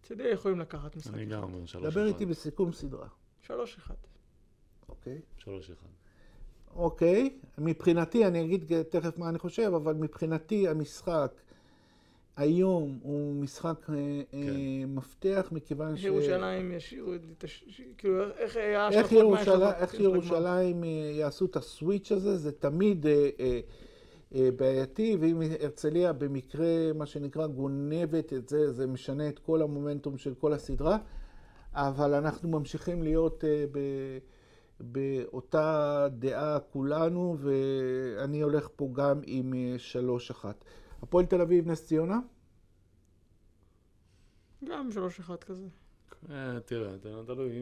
[0.00, 1.42] אצלי יכולים לקחת משחק אני גם.
[1.42, 2.12] אומר שלוש דבר אחד.
[2.14, 3.08] איתי בסיכום סדרה,
[3.40, 3.94] שלוש אחד.
[4.88, 5.20] אוקיי?
[5.36, 5.88] שלוש אחד.
[6.74, 11.32] אוקיי, מבחינתי, אני אגיד תכף מה אני חושב, אבל מבחינתי המשחק
[12.36, 13.94] היום הוא משחק אה,
[14.34, 14.40] אה,
[14.86, 16.04] מפתח, מכיוון ש...
[16.04, 17.44] ירושלים ישאירו את...
[17.98, 19.94] כאילו, איך היה איך, ההשלכות, מה ירושלים, איך?
[19.94, 23.60] ירושלים אה, יעשו את הסוויץ' הזה, זה תמיד אה, אה,
[24.34, 30.18] אה, בעייתי, ואם הרצליה במקרה, מה שנקרא, גונבת את זה, זה משנה את כל המומנטום
[30.18, 30.98] של כל הסדרה,
[31.74, 33.78] אבל אנחנו ממשיכים להיות אה, ב...
[34.80, 40.64] באותה דעה כולנו, ואני הולך פה גם עם אה, שלוש אחת.
[41.02, 42.18] הפועל תל אביב, נס ציונה?
[44.64, 45.66] גם שלוש אחד כזה.
[46.30, 46.90] אה, תראה,
[47.26, 47.60] תלוי,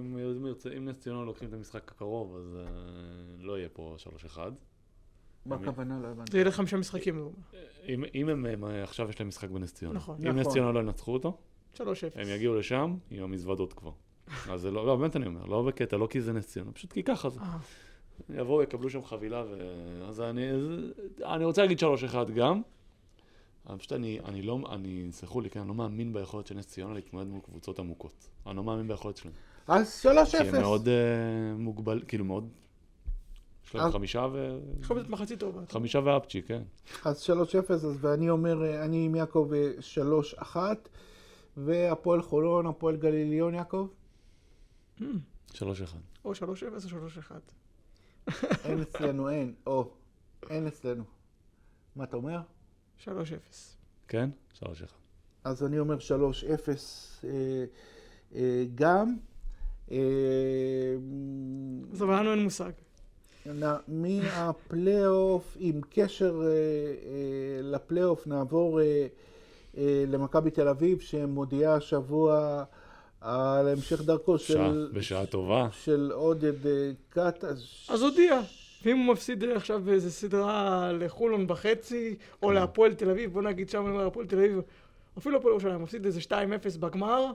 [0.77, 2.64] אם נס ציונה לוקחים את המשחק הקרוב, אז אה,
[3.38, 4.53] לא יהיה פה שלוש אחד.
[5.46, 6.01] מה הכוונה?
[6.01, 6.33] לא הבנתי.
[6.33, 7.18] זה ילך חמישה משחקים.
[7.18, 7.31] אומר.
[7.88, 9.94] אם אם הם הם, אה, עכשיו יש להם משחק בנס ציונה.
[9.94, 10.27] נכון.
[10.27, 10.53] אם נס נכון.
[10.53, 11.38] ציונה לא ינצחו אותו,
[11.74, 12.16] שלוש אפס.
[12.16, 13.92] הם יגיעו לשם עם המזוודות כבר.
[14.53, 16.92] אז זה לא, לא, באמת אני אומר, לא בקטע, לא כי זה נס ציונה, פשוט
[16.92, 17.40] כי ככה זה.
[18.31, 19.57] יבואו, יקבלו שם חבילה, ו...
[20.09, 20.62] אז אני, אז...
[21.24, 22.62] אני רוצה להגיד שלוש אחד גם.
[23.68, 26.66] אבל פשוט אני, אני לא, אני, סלחו לי, כן, אני לא מאמין ביכולת של נס
[26.66, 28.28] ציונה להתמודד מול קבוצות עמוקות.
[28.46, 29.35] אני לא מאמין ביכולת שלהם.
[29.68, 30.61] אז שלוש כי הם.
[30.61, 30.94] מאוד אה,
[31.59, 32.48] מוגבל, כאילו מאוד...
[33.66, 34.59] יש להם אז- חמישה ו...
[34.81, 35.61] יכול להיות מחצית טובה.
[35.70, 36.62] חמישה ואפצ'י, כן.
[37.04, 40.88] אז שלוש אפס, אז ואני אומר, אה, אני עם יעקב אה, שלוש אחת,
[41.57, 43.88] והפועל חולון, הפועל גליליון, יעקב?
[45.52, 45.98] שלוש אחד.
[46.24, 47.40] או שלוש אפס או שלוש אחד.
[48.64, 49.54] אין אצלנו, אין.
[49.66, 49.90] או,
[50.50, 51.04] אין אצלנו.
[51.96, 52.40] מה אתה אומר?
[53.04, 53.08] 3-0.
[54.08, 54.30] כן?
[54.52, 54.92] שלוש אחד.
[55.44, 56.00] אז אני אומר 3-0
[57.24, 57.30] אה,
[58.34, 59.16] אה, גם.
[59.90, 59.96] אה,
[61.92, 62.70] אז אבל לנו אין מושג.
[63.88, 66.52] מהפלייאוף, עם קשר אה, אה,
[67.62, 69.06] לפלייאוף, נעבור אה,
[69.78, 72.64] אה, למכבי תל אביב, שמודיעה השבוע
[73.20, 75.68] על המשך דרכו שעה, של, בשעה טובה.
[75.72, 77.90] של עודד אה, קטש.
[77.90, 78.40] אז הודיע.
[78.84, 83.96] ואם הוא מפסיד עכשיו איזה סדרה לחולון בחצי, או להפועל תל אביב, בוא נגיד שם
[83.96, 84.60] הפועל תל אביב,
[85.18, 86.32] אפילו הפועל ירושלים, מפסיד איזה 2-0
[86.80, 87.26] בגמר,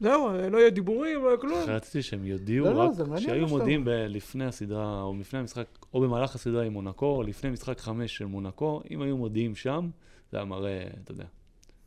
[0.00, 1.58] זהו, לא יהיה דיבורים, לא יהיה כלום.
[1.66, 5.66] רציתי שהם יודיעו לא, לא, רק מעניין שהיו מודיעים ב- לפני הסדרה, או לפני המשחק,
[5.94, 9.90] או במהלך הסדרה עם מונקו, או לפני משחק חמש של מונקו, אם היו מודיעים שם,
[10.32, 11.24] זה היה מראה, אתה יודע,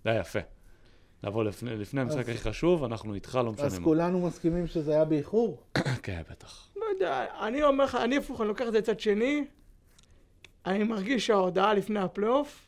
[0.04, 0.40] זה היה יפה.
[1.24, 3.86] לבוא לפני, לפני המשחק אז- הכי חשוב, אנחנו איתך, לא אז משנה מה.
[3.86, 5.64] כולנו מסכימים שזה היה באיחור?
[6.04, 6.68] כן, בטח.
[7.48, 9.46] אני אומר לך, אני הפוך, אני לוקח את זה צד שני,
[10.66, 12.68] אני מרגיש שההודעה לפני הפלייאוף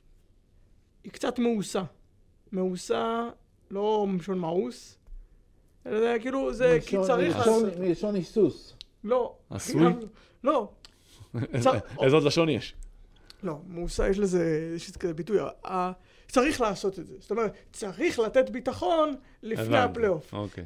[1.04, 1.84] היא קצת מאוסה.
[2.52, 3.30] מאוסה,
[3.72, 4.98] לא מלשון מאוס,
[5.86, 7.80] אלא זה כאילו, זה כי צריך מלשון- היסוס.
[9.04, 9.36] לא.
[9.50, 9.84] עשוי?
[10.44, 10.70] לא,
[11.54, 12.76] איזה- עוד לשון יש?
[13.44, 15.38] לא, מאוסה יש לזה, יש לזה כזה ביטוי,
[16.28, 17.14] צריך לעשות את זה.
[17.20, 19.64] זאת אומרת, צריך לתת ביטחון לפני.
[19.78, 20.34] הפלייאוף.
[20.34, 20.66] אוקיי.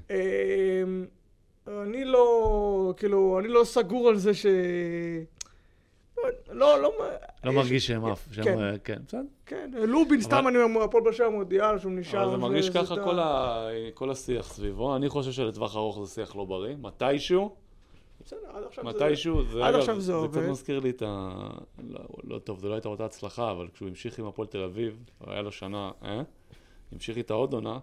[1.70, 4.46] אני לא, כאילו, אני לא סגור על זה ש...
[6.52, 6.82] לא, לא...
[6.82, 6.92] לא
[7.50, 8.60] יש- מרגיש שהם עף, שהם, כן.
[8.60, 9.22] אה, כן, בסדר.
[9.46, 12.24] כן, לובין, סתם אני אומר, הפועל באר שבע מודיעה שהוא נשאר.
[12.24, 14.96] אבל זה מרגיש ככה כל ה- כל השיח סביבו.
[14.96, 16.76] אני חושב שלטווח ארוך זה שיח לא בריא.
[16.80, 17.56] מתישהו.
[18.84, 20.28] מתישהו, זה עד עכשיו זה זה.
[20.28, 21.30] קצת מזכיר לי את ה...
[21.90, 24.98] לא, לא טוב, זה לא הייתה אותה הצלחה, אבל כשהוא המשיך עם הפועל תל אביב,
[25.28, 26.22] היה לו שנה, אה?
[26.92, 27.80] המשיך איתה עוד עונה.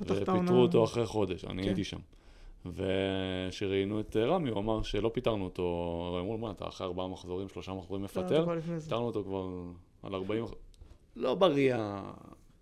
[0.00, 1.68] ופיטרו אותו אחרי חודש, אני כן.
[1.68, 1.98] הייתי שם.
[2.66, 5.62] וכשראיינו את אה, רמי, הוא אמר שלא פיטרנו אותו,
[6.20, 8.46] אמרו לו, מה, אתה אחרי ארבעה מחזורים, שלושה מחזורים לא, מפטר?
[8.84, 9.48] פיטרנו אותו כבר
[10.02, 10.44] על 40...
[11.16, 11.74] לא בריא.
[11.74, 12.12] ה-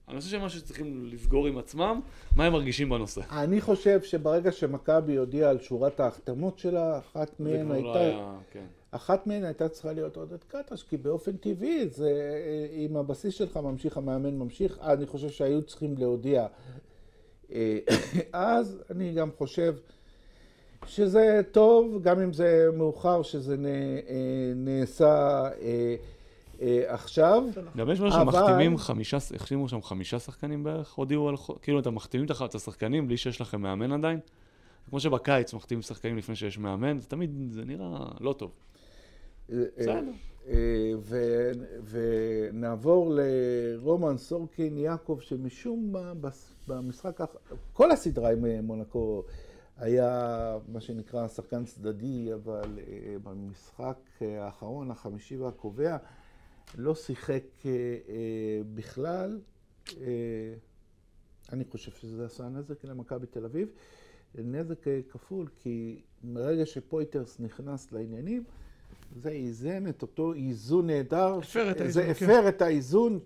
[0.08, 2.00] אני חושב שמשהו שצריכים לסגור עם עצמם,
[2.36, 3.20] מה הם מרגישים בנושא.
[3.30, 7.98] אני חושב שברגע שמכבי הודיעה על שורת ההחתמות שלה, אחת מהן לא הייתה...
[7.98, 8.38] היה...
[8.50, 8.64] כן.
[8.90, 13.56] אחת מהן הייתה צריכה להיות עודד קטש, כי באופן טבעי, זה, אה, אם הבסיס שלך
[13.56, 16.46] ממשיך, המאמן ממשיך, אני חושב שהיו צריכים להודיע.
[17.54, 17.78] אה,
[18.32, 19.74] אז אני גם חושב
[20.86, 23.72] שזה טוב, גם אם זה מאוחר, שזה נ, אה,
[24.56, 25.94] נעשה אה,
[26.62, 27.44] אה, עכשיו.
[27.76, 31.36] גם יש משהו אבל- שמחתימים חמישה, החתימו שם חמישה שחקנים בערך, הודיעו על...
[31.36, 34.20] חו- כאילו, אתם מחתימים את השחקנים בלי שיש לכם מאמן עדיין?
[34.90, 38.52] כמו שבקיץ מחתימים שחקנים לפני שיש מאמן, זה תמיד, זה נראה לא טוב.
[39.48, 40.02] בסדר.
[40.48, 41.52] אה, ו-
[41.84, 46.12] ונעבור לרומן סורקין יעקב, שמשום מה
[46.68, 47.20] במשחק,
[47.72, 49.24] כל הסדרה עם אה, מונקו
[49.76, 55.96] היה מה שנקרא שחקן צדדי, אבל אה, במשחק האחרון, החמישי והקובע,
[56.78, 57.44] לא שיחק
[58.74, 59.40] בכלל.
[61.52, 63.72] אני חושב שזה עשה נזק למכבי תל אביב.
[64.34, 68.44] נזק כפול, כי מרגע שפויטרס נכנס לעניינים,
[69.16, 71.38] זה איזן את אותו איזון נהדר.
[71.38, 72.24] הפר את זה האיזון, כן.
[72.30, 73.18] הפר את האיזון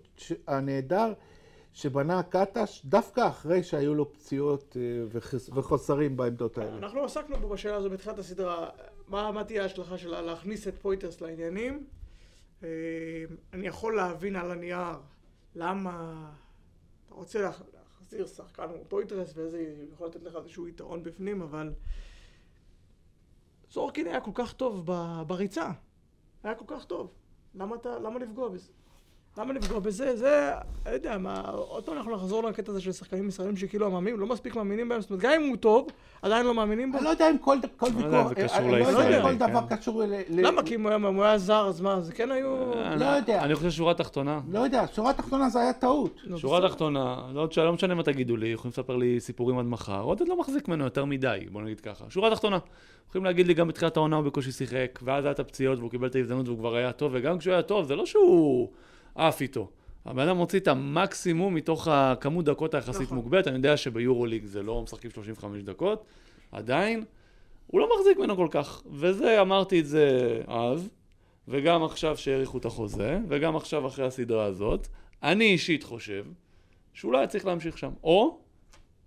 [0.46, 1.12] הנהדר
[1.72, 6.78] שבנה קטש, דווקא אחרי שהיו לו פציעות אה, וחס- וחוסרים בעמדות האלה.
[6.78, 8.68] אנחנו עסקנו פה בשאלה הזו בתחילת הסדרה,
[9.08, 11.86] מה, מה תהיה ההשלכה שלה להכניס את פויטרס לעניינים.
[12.62, 12.68] אה,
[13.52, 14.96] אני יכול להבין על הנייר
[15.54, 16.24] למה
[17.06, 21.72] אתה רוצה להח- להחזיר שחקן כמו פויטרס וזה יכול לתת לך איזשהו יתרון בפנים, אבל
[23.76, 24.86] זורקין היה כל כך טוב
[25.26, 25.70] בריצה.
[26.44, 27.12] היה כל כך טוב.
[27.54, 28.72] למה לפגוע בזה?
[29.38, 30.16] למה לפגוע בזה?
[30.16, 30.50] זה,
[30.86, 34.26] לא יודע מה, עוד פעם אנחנו נחזור לקטע הזה של שחקנים ישראלים שכאילו המאמינים, לא
[34.26, 35.88] מספיק מאמינים בהם, זאת אומרת, גם אם הוא טוב,
[36.22, 36.98] עדיין לא מאמינים בו.
[36.98, 39.76] אני לא יודע אם כל כל לא ויכוח, אני לא יודע אם כל דבר כן.
[39.76, 40.14] קשור ל...
[40.28, 40.62] למה?
[40.62, 42.72] כי אם הוא היה- זר, אז מה, זה כן היו...
[42.96, 43.42] לא יודע.
[43.42, 44.40] אני חושב שורה תחתונה.
[44.50, 46.20] לא יודע, שורה תחתונה זה היה טעות.
[46.26, 46.68] נו, שורה.
[46.68, 50.38] תחתונה, לא לא משנה מה תגידו לי, יכולים לספר לי סיפורים עד מחר, עודד לא
[50.40, 52.04] מחזיק ממנו יותר מדי, בוא נגיד ככה.
[52.08, 52.58] שורה תחתונה,
[53.08, 56.06] יכולים להגיד לי גם בתחילת העונה הוא בקושי שיחק, ואז היה את הפציעות והוא קיבל
[56.08, 58.68] את ההזדמנות והוא כבר היה טוב, וגם כשהוא היה טוב, זה לא שהוא
[59.16, 59.68] עף איתו.
[60.04, 63.16] הבן אדם מוציא את המקסימום מתוך הכמות דקות היחסית נכון.
[63.16, 66.04] מוגבלת, אני יודע שביורוליג זה לא משחקים 35 דקות,
[66.52, 67.04] עדיין,
[67.66, 70.88] הוא לא מחזיק ממנו כל כך, וזה, אמרתי את זה אז,
[71.48, 74.88] וגם עכשיו שהאריכו את החוזה, וגם עכשיו אחרי הסדרה הזאת,
[75.22, 76.24] אני אישית חושב
[76.92, 78.38] שאולי היה צריך להמשיך שם, או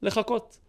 [0.02, 0.60] לחכות.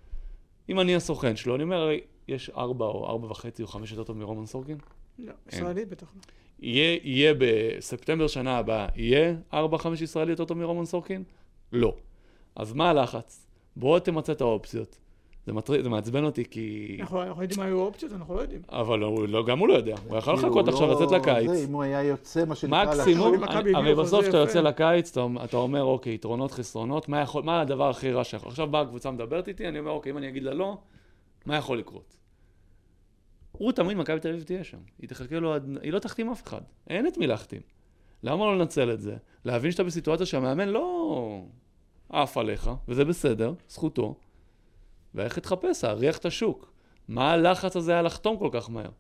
[0.69, 1.91] אם אני הסוכן שלו, אני אומר,
[2.29, 4.79] יש ארבע או ארבע וחצי או חמש יותר טוב מרומן סורקין?
[5.19, 6.21] לא, ישראלי בטח לא.
[6.63, 11.23] יהיה, יהיה בספטמבר שנה הבאה, יהיה ארבע, חמש ישראלי יותר טוב מרומן סורקין?
[11.73, 11.95] לא.
[12.57, 13.47] אז מה הלחץ?
[13.77, 14.99] בואו תמצה את האופציות.
[15.47, 16.97] זה מטריד, זה מעצבן אותי כי...
[17.01, 18.61] אנחנו אנחנו יודעים מה היו האופציות, אנחנו לא יודעים.
[18.69, 21.51] אבל הוא לא, גם הוא לא יודע, הוא יכול לחכות עכשיו לא- לצאת לקיץ.
[21.51, 22.85] זה, אם הוא היה יוצא, מה שנקרא...
[22.85, 23.35] מקסימום,
[23.77, 24.37] הביאו בסוף כשאתה.
[24.37, 28.49] יוצא לקיץ, אתה, אתה אומר, אוקיי, יתרונות, חסרונות, מה, יכול, מה הדבר הכי רע שיכול...
[28.49, 30.77] עכשיו באה הקבוצה מדברת איתי, אני אומר, אוקיי, אם אני אגיד לה לא,
[31.47, 32.17] מה יכול לקרות?
[33.61, 34.79] הוא תמיד, מכבי תל אביב תהיה שם.
[34.99, 35.79] היא תחכה לו עד...
[35.83, 36.61] היא לא תחתים אף אחד.
[36.89, 37.61] אין את מי להחתים.
[38.23, 39.17] למה לא לנצל את זה?
[39.45, 41.45] להבין שאתה בסיטואציה שהמאמן לא
[42.09, 44.15] עף עליך, וזה בסדר, זכותו.
[45.15, 46.73] וללכת לחפש, להריח את השוק.
[47.09, 48.91] מה הלחץ הזה היה לחתום כל כך מהר?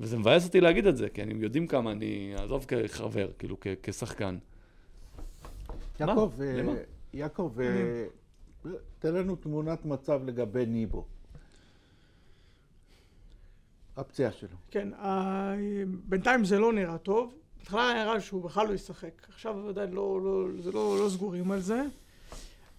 [0.00, 3.66] וזה מבאס אותי להגיד את זה, כי הם יודעים כמה אני, עזוב כחבר, כאילו, כ-
[3.82, 4.38] כשחקן.
[6.00, 6.32] יעקב,
[6.64, 6.72] מה?
[6.72, 6.82] אה?
[7.14, 8.04] יעקב, אה,
[8.98, 11.04] תן לנו תמונת מצב לגבי ניבו.
[14.00, 14.56] הפציעה שלו.
[14.70, 15.54] כן, ה-
[16.08, 17.34] בינתיים זה לא נראה טוב.
[17.58, 19.26] בהתחלה היה נראה שהוא בכלל לא ישחק.
[19.28, 21.82] עכשיו עדיין לא, לא, זה לא, לא סגורים על זה.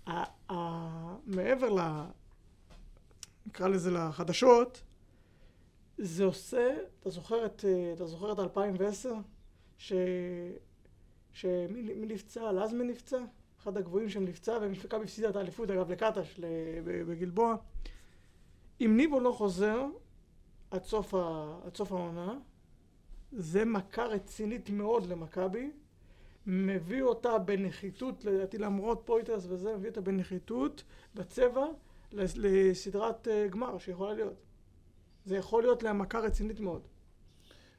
[0.07, 1.79] ה- ה- מעבר ל...
[3.45, 4.81] נקרא לזה לחדשות,
[5.97, 6.67] זה עושה,
[6.99, 9.13] אתה זוכר את, אתה זוכר את 2010?
[9.77, 9.93] ש...
[11.33, 12.51] שמי מי נפצע?
[12.51, 13.17] לזמן נפצע?
[13.63, 16.39] אחד הגבוהים שם נפצע, ומכבי הפסידה את האליפות, אגב, לקטש
[16.85, 17.55] בגלבוע.
[18.81, 19.85] אם ניבו לא חוזר,
[20.71, 21.53] עד סוף, ה...
[21.65, 22.33] עד סוף העונה.
[23.31, 25.71] זה מכה רצינית מאוד למכבי.
[26.47, 30.83] מביא אותה בנחיתות, לדעתי למרות פויטרס וזה, מביא אותה בנחיתות,
[31.15, 31.65] בצבע,
[32.11, 34.33] לס- לסדרת אה, גמר שיכולה להיות.
[35.25, 36.81] זה יכול להיות לה מכה רצינית מאוד.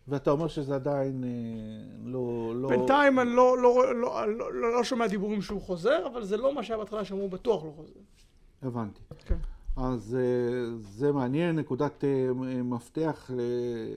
[0.09, 1.29] ואתה אומר שזה עדיין אה,
[2.05, 2.53] לא...
[2.57, 2.69] לא...
[2.69, 6.55] בינתיים אני לא, לא, לא, לא, לא, לא שומע דיבורים שהוא חוזר, אבל זה לא
[6.55, 8.01] מה שהיה בהתחלה שאמרו בטוח לא חוזר.
[8.63, 9.01] הבנתי.
[9.27, 9.37] כן.
[9.77, 12.33] אז אה, זה מעניין, נקודת אה,
[12.65, 13.95] מפתח ל-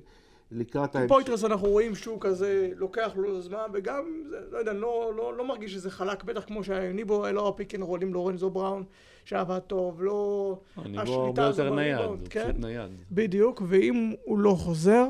[0.52, 1.14] לקראת כי ההמשך.
[1.14, 4.04] פויטרס אנחנו רואים שהוא כזה לוקח לו זמן, וגם,
[4.52, 7.76] לא יודע, לא, לא, לא מרגיש שזה חלק, בטח כמו שהיה עם ניבו, לא הפיק
[7.76, 8.84] אנד רול עם לורנזו בראון,
[9.26, 10.58] שעבד טוב, לא...
[10.86, 12.44] אני בו השליטה הרבה יותר נייד, הוא כן?
[12.52, 12.92] פשוט נייד.
[13.12, 15.08] בדיוק, ואם הוא לא חוזר,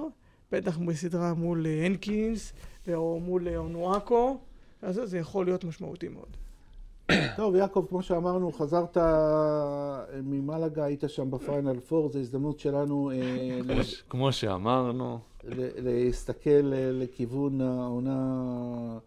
[0.51, 2.53] בטח בסדרה מול אה, הנקינס,
[2.93, 4.37] או מול אה, אונואקו,
[4.81, 6.37] אז זה יכול להיות משמעותי מאוד.
[7.35, 13.59] טוב, יעקב, כמו שאמרנו, חזרת אה, ממלגה, היית שם בפיינל פור, זו הזדמנות שלנו אה,
[14.09, 15.19] כמו שאמרנו,
[15.77, 18.97] להסתכל אה, לכיוון העונה,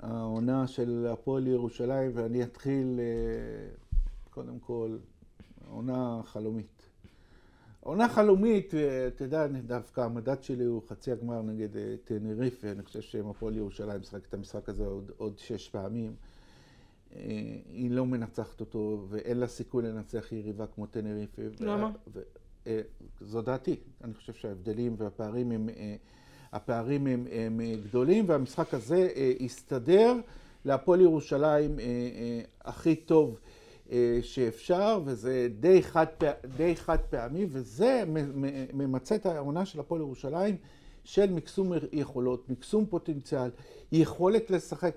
[0.00, 3.00] העונה של הפועל ירושלים, ואני אתחיל,
[4.30, 4.96] קודם כל,
[5.70, 6.82] עונה חלומית.
[7.80, 8.74] עונה חלומית,
[9.06, 11.68] אתה יודע, דווקא המדד שלי הוא חצי הגמר נגד
[12.04, 16.14] טנריפה, אני חושב שאם הפועל ירושלים משחק את המשחק הזה עוד, עוד שש פעמים.
[17.16, 17.20] אה,
[17.68, 21.42] היא לא מנצחת אותו, ואין לה סיכוי לנצח יריבה כמו טנריפה.
[21.60, 21.90] למה?
[22.14, 22.20] ו-
[22.66, 22.80] אה,
[23.20, 23.76] זו דעתי.
[24.04, 25.94] אני חושב שההבדלים והפערים הם, אה,
[26.52, 29.08] הפערים הם, הם גדולים, והמשחק הזה
[29.40, 30.14] הסתדר
[30.64, 31.76] להפועל ירושלים
[32.64, 33.38] הכי טוב
[34.22, 38.04] שאפשר, וזה די חד, פע- די חד פעמי, וזה
[38.72, 40.56] ממצה את העונה של הפועל ירושלים
[41.04, 43.50] של מקסום יכולות, מקסום פוטנציאל,
[43.92, 44.96] יכולת לשחק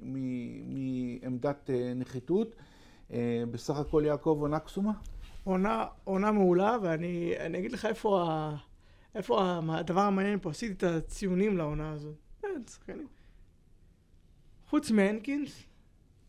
[0.00, 2.54] מעמדת אה, נחיתות.
[3.12, 4.92] אה, בסך הכל יעקב עונה קסומה.
[5.44, 8.56] עונה, עונה מעולה, ואני אני אגיד לך איפה, ה,
[9.14, 12.14] איפה ה, הדבר המעניין פה, עשיתי את הציונים לעונה הזאת.
[12.44, 13.06] אין, שחקנים.
[14.68, 15.62] חוץ מהנקינס,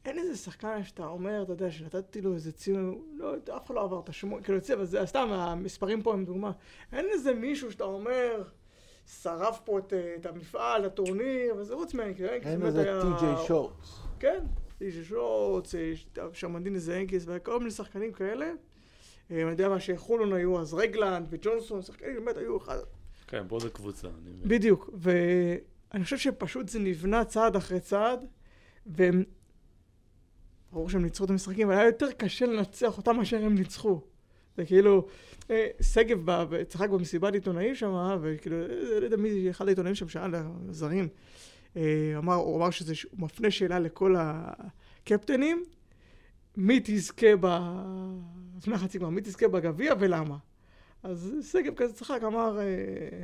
[0.06, 3.84] אין איזה שחקן שאתה אומר, אתה יודע, שנתתי לו איזה ציון, לא, אף אחד לא
[3.84, 4.60] עבר את השמונה, כאילו,
[5.06, 6.52] סתם, המספרים פה הם דוגמה.
[6.92, 8.44] אין איזה מישהו שאתה אומר,
[9.08, 12.30] שרף פה את, את המפעל, הטורניר, וזה חוץ מהנקינס.
[12.30, 14.00] הנקינס אין איזה טי.ג'יי שורטס.
[14.20, 14.46] כן,
[14.82, 15.72] איש שורץ,
[16.34, 18.46] שמנדין איזה הנקיס, וכל מיני שחקנים כאלה.
[18.46, 22.78] אה, אני יודע מה שחולון היו אז רגלנד וג'ונסון, שחקנים באמת היו אחד...
[23.28, 24.08] כן, פה זה קבוצה.
[24.08, 24.50] אני מבין.
[24.50, 28.26] בדיוק, ואני חושב שפשוט זה נבנה צעד אחרי צעד,
[28.86, 29.24] והם...
[30.72, 34.02] ברור שהם ניצחו את המשחקים, אבל היה יותר קשה לנצח אותם מאשר הם ניצחו.
[34.58, 35.08] זה כאילו,
[35.50, 40.10] אה, שגב בא וצחק במסיבת עיתונאים שם, וכאילו, אה, לא יודע מי, אחד העיתונאים שם
[40.10, 41.08] שאל הזרים,
[41.78, 45.64] אה, אמר, הוא אמר שזה, הוא מפנה שאלה לכל הקפטנים,
[46.58, 47.48] מי תזכה ב...
[48.58, 50.38] לפני חצי גמר, מי תזכה בגביע ולמה.
[51.04, 53.24] אז שגב כזה צחק, אמר, אה,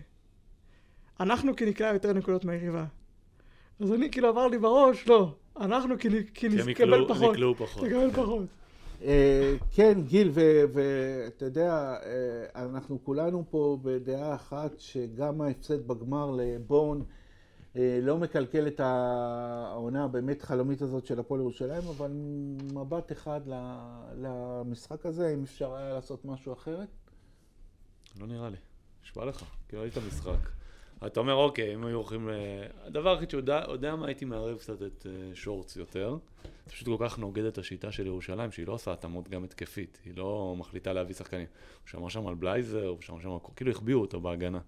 [1.20, 2.86] אנחנו כי נקלע יותר נקודות מהיריבה.
[3.80, 7.34] אז אני כאילו עבר לי בראש, לא, אנחנו כי כי כי הם נקבל פחות.
[7.34, 7.84] נקלעו פחות.
[7.84, 8.46] נקבל פחות.
[9.02, 10.32] אה, כן, גיל,
[10.74, 17.04] ואתה יודע, אה, אנחנו כולנו פה בדעה אחת שגם ההפסד בגמר לבון
[17.76, 22.12] אה, לא מקלקל את העונה הבאמת חלומית הזאת של הפועל ירושלים, אבל
[22.74, 23.42] מבט אחד
[24.18, 26.88] למשחק הזה, אם אפשר היה לעשות משהו אחרת.
[28.20, 28.58] לא נראה לי.
[29.04, 30.50] נשבע לך, כי ראית משחק.
[31.06, 32.30] אתה אומר, אוקיי, אם היו הולכים.
[32.84, 36.18] הדבר היחיד שיודע יודע מה הייתי מערב קצת את שורץ יותר.
[36.70, 40.00] זה פשוט כל כך נוגד את השיטה של ירושלים, שהיא לא עושה התאמות גם התקפית.
[40.06, 41.46] היא לא מחליטה להביא שחקנים.
[41.82, 44.60] הוא שמע שם על בלייזר, הוא שמע שם, כאילו החביאו אותו בהגנה.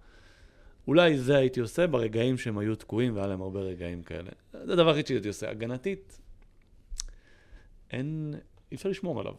[0.88, 4.30] אולי זה הייתי עושה ברגעים שהם היו תקועים, והיה להם הרבה רגעים כאלה.
[4.52, 5.50] זה הדבר היחיד שהייתי עושה.
[5.50, 6.20] הגנתית,
[7.92, 8.36] אין,
[8.72, 9.34] אי אפשר לשמור עליו.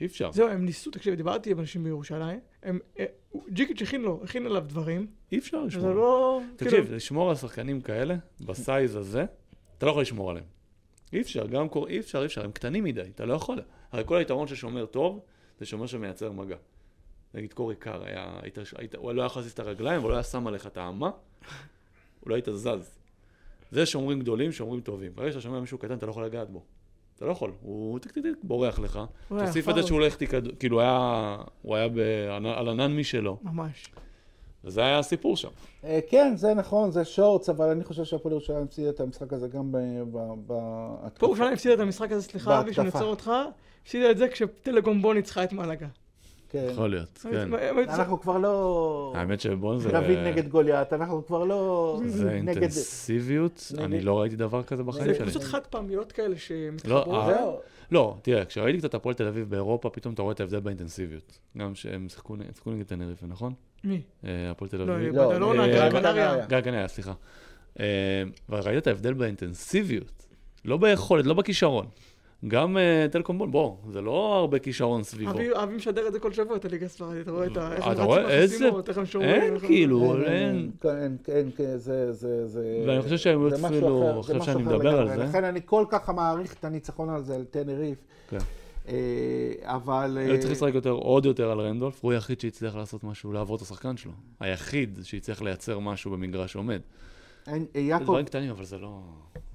[0.00, 0.32] אי אפשר.
[0.32, 3.04] זהו, הם ניסו, תקשיב, דיברתי עם אנשים בירושלים, הם, אה,
[3.48, 5.94] ג'יקיץ' הכין לו, הכין עליו דברים, אי אפשר זה לשמור.
[5.94, 6.40] לא...
[6.56, 9.24] תקשיב, כאילו, לשמור על שחקנים כאלה, בסייז הזה,
[9.78, 10.46] אתה לא יכול לשמור עליהם.
[11.12, 11.88] אי אפשר, גם קור...
[11.88, 13.62] אי אפשר, אי אפשר, הם קטנים מדי, אתה לא יכול.
[13.92, 15.20] הרי כל היתרון של שומר טוב,
[15.58, 16.56] זה שומר שמייצר מגע.
[17.34, 20.14] נגיד קורי קאר, היה, היית, היית, הוא לא היה יכול להזיז את הרגליים, אבל לא
[20.14, 21.10] היה שם עליך את האמה,
[22.20, 22.98] הוא לא היית זז.
[23.70, 25.12] זה שומרים גדולים, שומרים טובים.
[25.14, 26.64] ברגע שאתה שומר על מישהו קטן, אתה לא יכול לגעת בו.
[27.16, 29.00] אתה לא יכול, הוא טיק טיק טיק בורח לך.
[29.28, 29.74] הוא היה תוסיף את.
[29.74, 31.88] זה שהוא לא כדור, כאילו היה, הוא היה
[32.58, 33.92] על ענן משלו, ממש.
[34.64, 35.48] וזה היה הסיפור שם.
[35.84, 39.48] אה, כן, זה נכון, זה שורטס, אבל אני חושב שהפועל ירושלים הפסידה את המשחק הזה
[39.48, 39.78] גם ב-
[40.12, 41.18] ב- בהתקפה.
[41.20, 42.86] פה ירושלים הפסידה את המשחק הזה, סליחה אבי, שאני.
[42.86, 43.30] עוצר אותך,
[43.82, 45.86] הפסידה את זה כשטלקום בו ניצחה את מלאגה.
[46.48, 46.68] כן.
[46.70, 47.48] יכול להיות, כן.
[47.88, 49.12] אנחנו כבר לא...
[49.16, 49.88] האמת שבוא זה...
[49.90, 52.00] דוד נגד גוליית, אנחנו כבר לא...
[52.06, 52.30] זה.
[52.30, 55.24] אינטנסיביות, אני לא ראיתי דבר כזה בחיים זה שלי.
[55.24, 57.06] קבוצות חד פעמיות כאלה שמתחברות.
[57.06, 57.60] לא.
[57.90, 61.38] לא, תראה, כשראיתי קצת הפועל תל אביב באירופה, פתאום אתה רואה את ההבדל באינטנסיביות.
[61.58, 63.52] גם שהם שיחקו נגד תנריפה, נכון?
[63.84, 64.02] מי?
[64.24, 65.14] אה, הפועל תל לא, אביב.
[65.16, 65.66] לא, בדלונה.
[66.48, 67.12] גיא גניה, סליחה.
[67.80, 67.84] אה,
[68.48, 70.26] וראית את ההבדל באינטנסיביות,
[70.64, 71.86] לא ביכולת, לא בכישרון.
[72.48, 75.30] גם אה, טלקום בול, בוא, זה לא הרבה כישרון סביבו.
[75.62, 77.92] אבי משדר את זה כל שבוע, את הליגה הספרדית, אתה רואה את ה...
[77.92, 78.30] אתה רואה?
[78.30, 79.42] איזה- איך הם שומרים.
[79.42, 80.70] אין כאילו, אין, אין.
[80.84, 82.84] אין, אין, כן, זה, זה, זה...
[82.86, 83.58] ואני חושב שהם עכשיו
[84.22, 85.08] זה משהו שאני מדבר על.
[85.08, 85.16] זה.
[85.16, 87.98] לכן אני כל כך מעריך את הניצחון הזה על טנריף.
[88.88, 88.94] אה,
[89.62, 90.18] אבל...
[90.20, 93.56] אה, הוא צריך לשחק יותר, עוד יותר על רנדולף, הוא היחיד שהצליח לעשות משהו, לעבור
[93.56, 94.12] את השחקן שלו.
[94.40, 96.80] היחיד שהצליח לייצר משהו במגרש עומד.
[97.48, 99.02] אה, יעקב, דברים קטנים, אבל זה לא...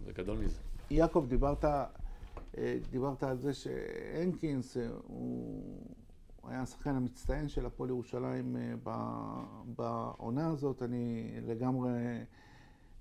[0.05, 0.59] זה גדול מזה.
[0.91, 8.57] יעקב, דיברת, אה, דיברת על זה שהנקינס, אה, הוא היה השחקן המצטיין של הפועל ירושלים
[8.57, 10.83] אה, ב- בעונה הזאת.
[10.83, 11.89] אני לגמרי,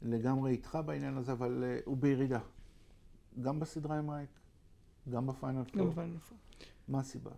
[0.03, 2.41] לגמרי איתך בעניין הזה, אבל אה, הוא בירידה.
[3.41, 4.31] גם בסדרה עם רייק,
[5.11, 5.87] גם בפיינל גם פור.
[5.87, 6.39] בפיינל פור.
[6.89, 7.31] מה הסיבה?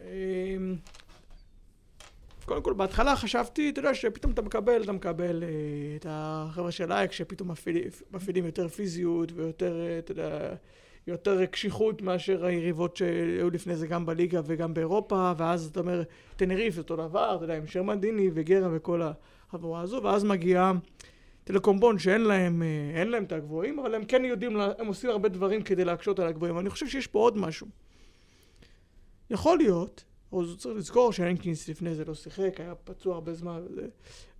[0.00, 0.76] אמ,
[2.44, 5.48] קודם כל, בהתחלה חשבתי, אתה יודע, שפתאום אתה מקבל, אתה מקבל אה,
[5.96, 7.50] את החבר'ה של אייק, שפתאום
[8.12, 10.54] מפעילים- יותר פיזיות ויותר, אה, אתה יודע,
[11.06, 16.02] יותר קשיחות מאשר היריבות שהיו לפני זה גם בליגה וגם באירופה, ואז אתה אומר,
[16.36, 19.02] תנריף אותו דבר, אתה יודע, עם שרמן דיני וגרה וכל
[19.48, 20.72] החבורה הזו, ואז מגיעה
[21.52, 25.28] טלקומבון שאין להם, אה, אין להם את הגבוהים, אבל הם כן יודעים, הם עושים הרבה
[25.28, 26.58] דברים כדי להקשות על הגבוהים.
[26.58, 27.66] אני חושב שיש פה עוד משהו.
[29.30, 33.62] יכול להיות, או זה צריך לזכור שהנקינס לפני זה לא שיחק, היה פצוע הרבה זמן
[33.70, 33.86] וזה,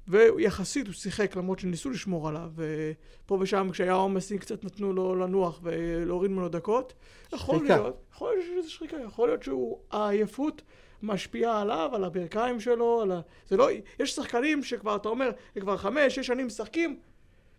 [0.09, 5.61] ויחסית הוא שיחק למרות שניסו לשמור עליו, ופה ושם כשהיה עומסים קצת נתנו לו לנוח
[5.63, 6.93] ולהוריד ממנו דקות.
[7.33, 7.77] יכול שחיקה.
[7.77, 10.63] להיות, יכול להיות שזה שחיקה, יכול להיות שהעייפות
[11.03, 13.21] משפיעה עליו, על הברכיים שלו, על ה...
[13.49, 13.69] זה לא...
[14.01, 16.99] יש שחקנים שכבר, אתה אומר, כבר חמש, שש שנים משחקים,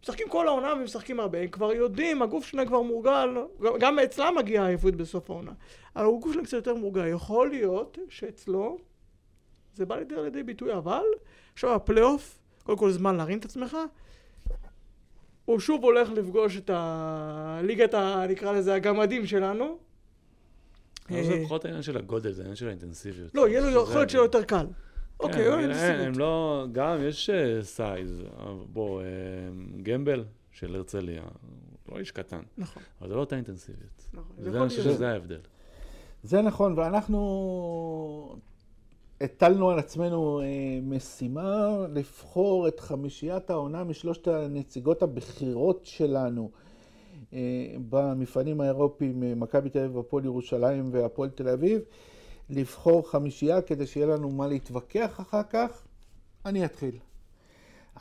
[0.04, 3.30] משחקים כל העונה ומשחקים הרבה, הם כבר יודעים, הגוף שלהם כבר מורגל,
[3.80, 5.52] גם- אצלם מגיעה העייפות בסוף העונה.
[5.96, 7.08] אבל הגוף שלהם קצת יותר מורגל.
[7.08, 8.78] יכול להיות שאצלו
[9.74, 11.04] זה בא לידי, לידי ביטוי, אבל
[11.54, 13.78] עכשיו הפלייאוף, קודם כל זמן להרים את עצמך,
[15.46, 17.96] הוא שוב הולך לפגוש את הליגת,
[18.30, 19.78] נקרא לזה, הגמדים שלנו.
[21.14, 23.36] אבל זה אה, פחות העניין של הגודל, זה העניין של האינטנסיביות.
[23.36, 24.66] לא, יכול להיות שיהיה יותר קל.
[25.22, 26.06] כן, אוקיי, אין אין, סיבות.
[26.06, 29.06] הם לא, גם יש אה, size, אבל בוא, אה,
[29.84, 34.10] גמבל של הרצליה, הוא לא איש קטן, נכון, אבל זה לא אותה אינטנסיביות.
[34.14, 34.36] נכון.
[34.40, 34.84] זה אני חושב.
[34.84, 35.40] שזה ההבדל.
[36.24, 38.36] זה נכון, ואנחנו
[39.22, 40.46] הטלנו על עצמנו אה,
[40.84, 46.71] משימה לבחור את חמישיית העונה משלושת הנציגות הבכירות שלנו אה,
[47.90, 51.82] במפעלים האירופיים, אה, מכבי תל אביב, הפועל ירושלים והפועל תל אביב,
[52.50, 55.84] לבחור חמישייה כדי שיהיה לנו מה להתווכח אחר כך.
[56.46, 56.96] אני אתחיל.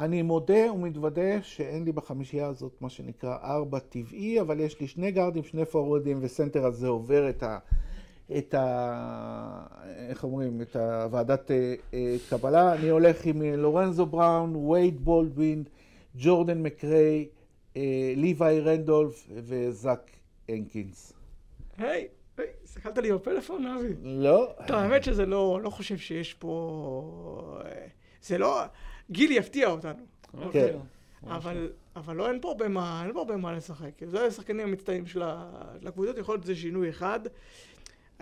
[0.00, 5.10] אני מודה ומתוודה שאין לי בחמישייה הזאת מה שנקרא ארבע טבעי, אבל יש לי שני
[5.10, 7.58] גארדים, שני פורורדים וסנטר, אז זה עובר את ה...
[8.38, 9.66] את ה...
[10.08, 10.62] איך אומרים?
[10.62, 12.74] את הוועדת אה, אה, קבלה.
[12.74, 15.64] אני הולך עם לורנזו בראון, וייד בולדווין,
[16.16, 17.26] ג'ורדן מקריי,
[18.16, 20.10] ליוואי רנדולף וזאק
[20.48, 21.12] הנקינס.
[21.78, 22.08] היי,
[22.38, 23.94] היי, הסתכלת לי בפלאפון, אבי?
[24.02, 24.54] לא?
[24.66, 27.60] טוב, האמת שזה לא, לא חושב שיש פה...
[27.64, 27.86] אה,
[28.22, 28.62] זה לא...
[29.10, 30.04] גילי יפתיע אותנו.
[30.52, 30.76] כן.
[31.24, 33.90] אבל, אבל לא, אין פה הרבה מה, אין פה הרבה מה לשחק.
[34.06, 35.22] זה השחקנים המצטיינים של
[35.86, 37.20] הקבוצות, יכול להיות שזה שינוי אחד.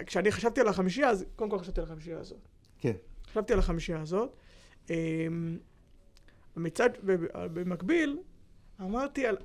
[0.06, 2.48] כשאני חשבתי על החמישייה, אז קודם כל חשבתי על החמישייה הזאת.
[2.78, 2.92] כן.
[3.30, 4.36] חשבתי על החמישייה הזאת.
[4.90, 4.94] אמ,
[6.56, 6.90] מצד,
[7.32, 8.18] במקביל,
[8.80, 9.36] אמרתי על...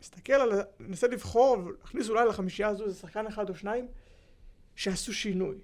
[0.00, 0.52] מסתכל על...
[0.80, 3.86] ננסה לבחור, להכניס אולי לחמישייה הזו איזה שחקן אחד או שניים,
[4.74, 5.56] שעשו שינוי.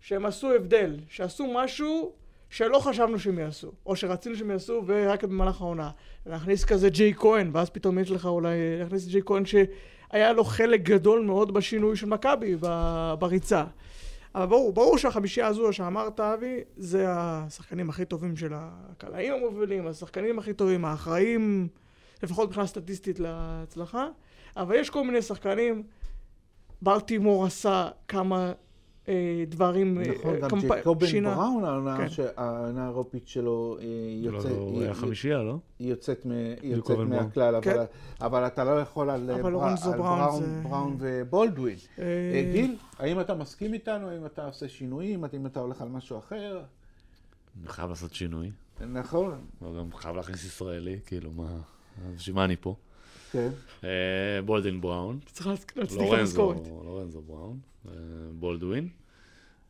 [0.00, 2.12] שהם עשו הבדל, שעשו משהו
[2.50, 5.90] שלא חשבנו שהם יעשו, או שרצינו שהם יעשו ורק במהלך העונה.
[6.26, 10.80] להכניס כזה ג'יי כהן, ואז פתאום יש לך אולי להכניס ג'יי כהן שהיה לו חלק
[10.82, 12.56] גדול מאוד בשינוי של מכבי
[13.18, 13.64] בריצה.
[14.34, 20.38] אבל ברור, ברור שהחמישייה הזו שאמרת, אבי, זה השחקנים הכי טובים של הקלעים המובילים, השחקנים
[20.38, 21.68] הכי טובים, האחראים,
[22.22, 24.06] לפחות מבחינה סטטיסטית להצלחה.
[24.56, 25.82] אבל יש כל מיני שחקנים,
[26.82, 28.52] ברטימור עשה כמה
[29.08, 32.32] אה, דברים, אה, נכון, גם ג'קובן בראון, העונה כן.
[32.78, 34.50] האירופית שלו אה, יוצאת...
[34.50, 35.58] לא, הוא היה חמישייה, לא?
[35.78, 36.26] היא יוצאת
[37.06, 37.84] מהכלל, כן.
[38.20, 39.30] אבל אתה לא יכול על
[40.62, 41.76] בראון ובולדווין.
[42.52, 44.08] גיל, האם אתה מסכים איתנו?
[44.08, 45.24] האם אתה עושה שינויים?
[45.24, 46.62] האם אתה הולך על משהו אחר?
[47.60, 48.50] אני חייב לעשות שינוי.
[48.80, 49.38] נכון.
[49.62, 51.58] גם חייב להכניס ישראלי, כאילו, מה...
[52.16, 52.76] בשביל מה אני פה?
[53.32, 53.48] כן.
[54.44, 55.18] בולדין בראון.
[55.26, 56.68] צריך להצדיק המשכורת.
[56.84, 57.58] לורנזו בראון.
[58.32, 58.88] בולדווין,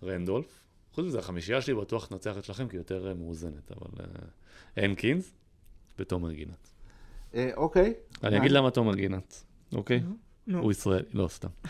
[0.02, 0.64] רנדולף.
[0.94, 4.04] חוץ מזה, החמישייה שלי בטוח תנצח את שלכם, כי היא יותר אה, מאוזנת, אבל
[4.76, 5.30] הנקינס אה,
[5.98, 6.70] ותומר גינת.
[7.34, 7.94] אה, אוקיי.
[8.24, 10.02] אני אגיד למה תומר גינת, אוקיי?
[10.52, 11.48] הוא ישראלי, לא סתם.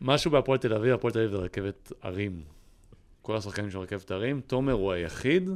[0.00, 2.42] משהו בהפועל תל אביב, הפועל תל אביב זה רכבת ערים.
[3.22, 5.50] כל השחקנים של רכבת ערים, תומר הוא היחיד,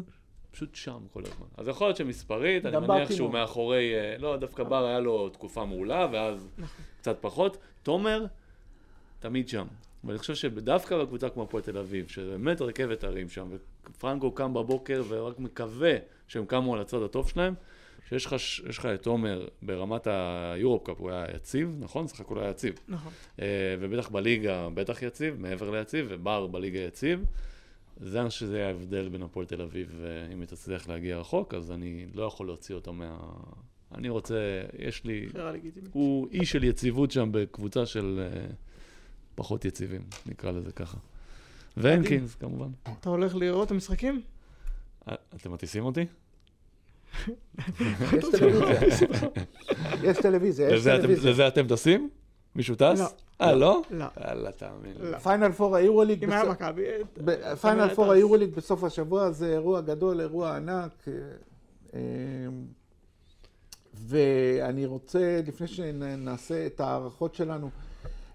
[0.53, 1.47] פשוט שם כל הזמן.
[1.57, 6.07] אז יכול להיות שמספרית, אני מניח שהוא מאחורי, לא, דווקא בר היה לו תקופה מעולה,
[6.13, 6.85] ואז נכון.
[6.99, 7.57] קצת פחות.
[7.83, 8.27] תומר,
[9.21, 9.67] תמיד שם.
[10.05, 13.49] ואני חושב שדווקא בקבוצה כמו הפועל תל אביב, שזה באמת רכבת הרים שם,
[13.91, 15.95] ופרנקו קם בבוקר ורק מקווה
[16.29, 17.55] שהם קמו על הצד הטוב שלהם,
[18.09, 18.27] שיש
[18.79, 22.07] לך, את עומר ברמת היורופ קאפ, הוא היה יציב, נכון?
[22.07, 22.75] סך הכול היה יציב.
[22.89, 23.13] נכון.
[23.41, 23.47] אה,
[23.81, 27.25] ובטח בליגה בטח יציב, מעבר ליציב, ובר בליגה יציב.
[28.01, 30.01] זה אני חושב שזה יהיה ההבדל בין הפועל תל אביב,
[30.33, 33.19] אם היא תצליח להגיע רחוק, אז אני לא יכול להוציא אותו מה...
[33.95, 35.29] אני רוצה, יש לי...
[35.93, 38.29] הוא אי של יציבות שם בקבוצה של...
[38.33, 38.55] Uh,
[39.35, 40.99] פחות יציבים, נקרא לזה ככה.
[41.77, 42.69] והנקינס, כמובן.
[43.01, 44.23] אתה הולך לראות את המשחקים?
[45.09, 46.07] אה, אתם מטיסים אותי?
[48.09, 48.81] יש טלוויזיה.
[50.03, 51.31] יש טלוויזיה, יש טלוויזיה.
[51.31, 52.11] לזה אתם טסים?
[52.57, 53.01] מישהו טס?
[53.01, 53.07] לא.
[53.41, 53.83] אה, לא?
[53.91, 54.05] לא.
[54.21, 55.19] יאללה, תאמין.
[55.23, 56.25] פיינל פור היורוליג.
[56.25, 56.85] אם היה מכבי.
[57.61, 61.09] פיינל פור היורוליג בסוף השבוע זה אירוע גדול, אירוע ענק.
[61.95, 62.01] אה,
[63.95, 67.71] ואני רוצה, לפני שנעשה את ההערכות שלנו,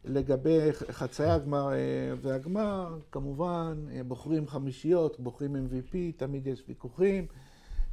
[0.05, 1.77] לגבי חצאי הגמר אה,
[2.21, 7.25] והגמר, כמובן, אה, בוחרים חמישיות, בוחרים MVP, תמיד יש ויכוחים,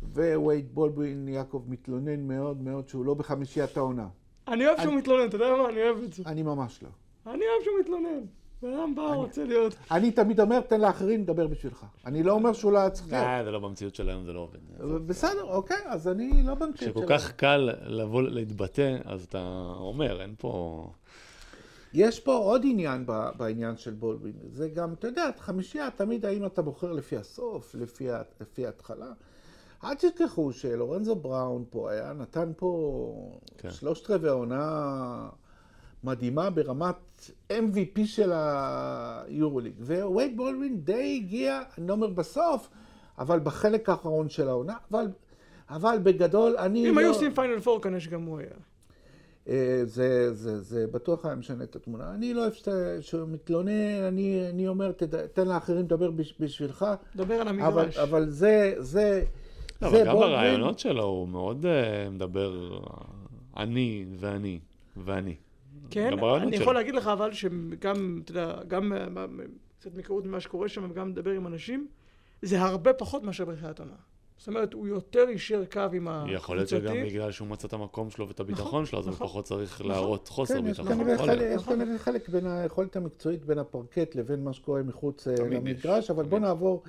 [0.02, 4.08] ווייד בולדווין יעקב מתלונן מאוד מאוד שהוא לא בחמישיית העונה.
[4.48, 5.68] אני אוהב שהוא מתלונן, אתה יודע מה?
[5.68, 6.22] אני אוהב את זה.
[6.26, 6.88] אני ממש לא.
[7.26, 8.24] אני אוהב שהוא מתלונן.
[8.62, 9.74] בן אדם בא, רוצה להיות...
[9.90, 11.86] אני תמיד אומר, תן לאחרים לדבר בשבילך.
[12.06, 13.24] אני לא אומר שהוא לא היה צריך להיות.
[13.24, 14.58] אה, זה לא במציאות של היום, זה לא עובד.
[15.06, 17.06] בסדר, אוקיי, אז אני לא במציאות של היום.
[17.06, 20.90] כשכל כך קל לבוא להתבטא, אז אתה אומר, אין פה...
[21.94, 26.62] יש פה עוד עניין בעניין של בולדווין, זה גם, אתה יודע, חמישייה, תמיד האם אתה
[26.62, 27.74] בוחר לפי הסוף,
[28.40, 29.12] לפי ההתחלה.
[29.84, 33.70] אל תשכחו שלורנזו בראון פה היה, נתן פה כן.
[33.70, 35.28] שלושת רבעי עונה
[36.04, 39.74] מדהימה ברמת MVP של היורוליג.
[39.80, 42.68] ווייד בולדווין די הגיע, אני לא אומר בסוף,
[43.18, 45.06] אבל בחלק האחרון של העונה, אבל,
[45.70, 47.00] אבל בגדול אני אם לא...
[47.00, 48.48] היו עושים פיינל פור כנראה שגם הוא היה.
[49.48, 52.14] אה, זה, זה, זה בטוח היה משנה את התמונה.
[52.14, 52.52] אני לא אוהב
[53.00, 56.10] שהוא מתלונן, אני, אני אומר, תד, תן לאחרים לדבר
[56.40, 56.86] בשבילך.
[57.16, 57.96] דבר על המגרש.
[57.96, 59.24] אבל, אבל זה, זה,
[59.82, 62.78] לא, זה אבל גם ברעיונות שלו הוא מאוד uh, מדבר
[63.56, 64.58] אני ואני
[64.96, 65.34] ואני.
[65.90, 68.92] כן, אני יכול להגיד לך אבל שגם, אתה יודע, גם
[69.78, 71.86] קצת מהיכרות ממה שקורה שם וגם מדבר עם אנשים,
[72.42, 73.92] זה הרבה פחות מאשר בתחילת עונה.
[74.38, 76.34] זאת אומרת, הוא יותר יישר קו עם הקבוצתי.
[76.34, 79.14] יכול להיות שגם בגלל שהוא מצא את המקום שלו ואת הביטחון נכון, שלו, אז הוא
[79.14, 79.26] נכון.
[79.26, 79.92] פחות צריך נכון.
[79.92, 81.08] להראות חוסר כן, ביטחון.
[81.40, 86.24] יש כנראה חלק בין היכולת המקצועית בין הפרקט לבין מה שקורה מחוץ אה, למגרש, אבל
[86.24, 86.82] בוא נעבור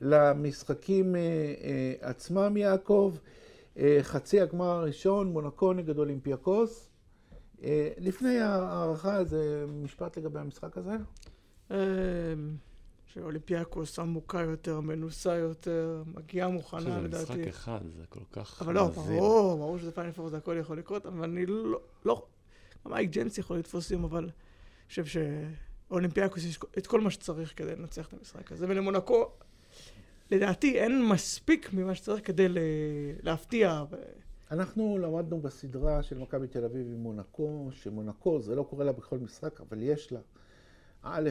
[0.00, 3.14] למשחקים אה, אה, עצמם, יעקב.
[4.02, 6.90] חצי הגמר הראשון, מונקו נגד אולימפיאקוס.
[7.98, 10.96] לפני ההערכה, איזה משפט לגבי המשחק הזה?
[13.06, 17.24] שאולימפיאקוס עמוקה יותר, מנוסה יותר, מגיעה מוכנה לדעתי.
[17.24, 18.62] זה משחק אחד, זה כל כך...
[18.62, 21.80] אבל לא, ברור, ברור שזה פיינל פור, זה הכל יכול לקרות, אבל אני לא...
[22.04, 22.26] לא...
[22.86, 24.32] מייק ג'נס יכול לתפוס יום, אבל אני
[24.88, 29.30] חושב שאולימפיאקוס יש את כל מה שצריך כדי לנצח את המשחק הזה, ולמונקו,
[30.30, 32.46] לדעתי אין מספיק ממה שצריך כדי
[33.22, 33.84] להפתיע.
[34.50, 39.18] אנחנו למדנו בסדרה של מכבי תל אביב עם מונקו, שמונקו, זה לא קורה לה בכל
[39.18, 40.20] משחק, אבל יש לה,
[41.02, 41.30] א',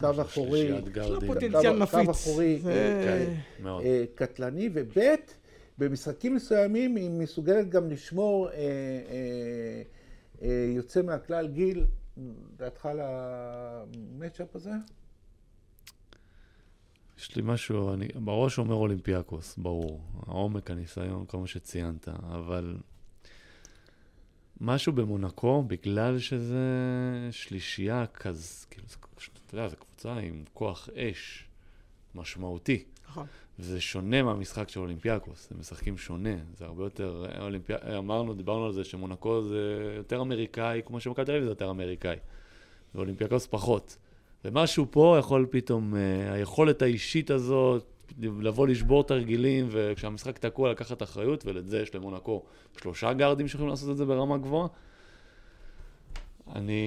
[0.00, 2.10] קו אחורי, קו-.
[2.10, 2.60] אחורי,
[3.62, 3.82] מאוד.
[3.84, 4.98] אה, קטלני, וב'
[5.78, 9.82] במשחקים מסוימים היא מסוגלת גם לשמור אה, אה,
[10.42, 11.84] אה, יוצא מהכלל גיל,
[12.56, 14.70] דעתך על המצ'אפ הזה?
[17.18, 20.00] יש לי משהו, אני בראש אומר אולימפיאקוס, ברור.
[20.26, 22.76] העומק, הניסיון, כל מה שציינת, אבל
[24.60, 26.58] משהו במונקו, בגלל שזה
[27.30, 28.86] שלישייה כזה, כאילו,
[29.46, 31.44] אתה יודע, זו קבוצה עם כוח אש
[32.14, 32.84] משמעותי.
[33.08, 33.26] נכון.
[33.58, 37.72] זה שונה מהמשחק של אולימפיאקוס, הם משחקים שונה, זה הרבה יותר, אולימפי...
[37.98, 42.16] אמרנו, דיברנו על זה שמונקו זה יותר אמריקאי, כמו שמכבי תל אביב זה יותר אמריקאי,
[42.94, 43.96] ואולימפיאקוס פחות.
[44.44, 47.84] ומשהו פה יכול פתאום, אה, היכולת האישית הזאת,
[48.18, 52.42] לבוא לשבור תרגילים, וכשהמשחק תקוע לקחת אחריות, ולאת זה יש למונקו
[52.80, 54.68] שלושה גארדים שיכולים לעשות את זה ברמה גבוהה.
[56.54, 56.82] אני,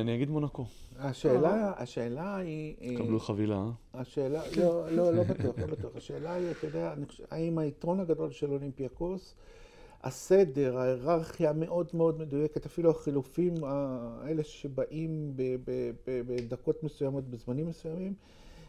[0.00, 0.66] אני אגיד מונקו,
[0.98, 2.74] השאלה, השאלה היא...
[2.82, 3.56] אה, קבלו חבילה.
[3.56, 4.00] אה?
[4.00, 5.96] השאלה, לא, לא, לא בטוח, לא בטוח.
[5.96, 6.94] השאלה היא, אתה יודע,
[7.30, 9.34] האם היתרון הגדול של אולימפיאקוס,
[10.04, 15.32] הסדר, ההיררכיה המאוד מאוד מדויקת, אפילו החילופים האלה שבאים
[16.06, 18.14] בדקות מסוימות, בזמנים מסוימים,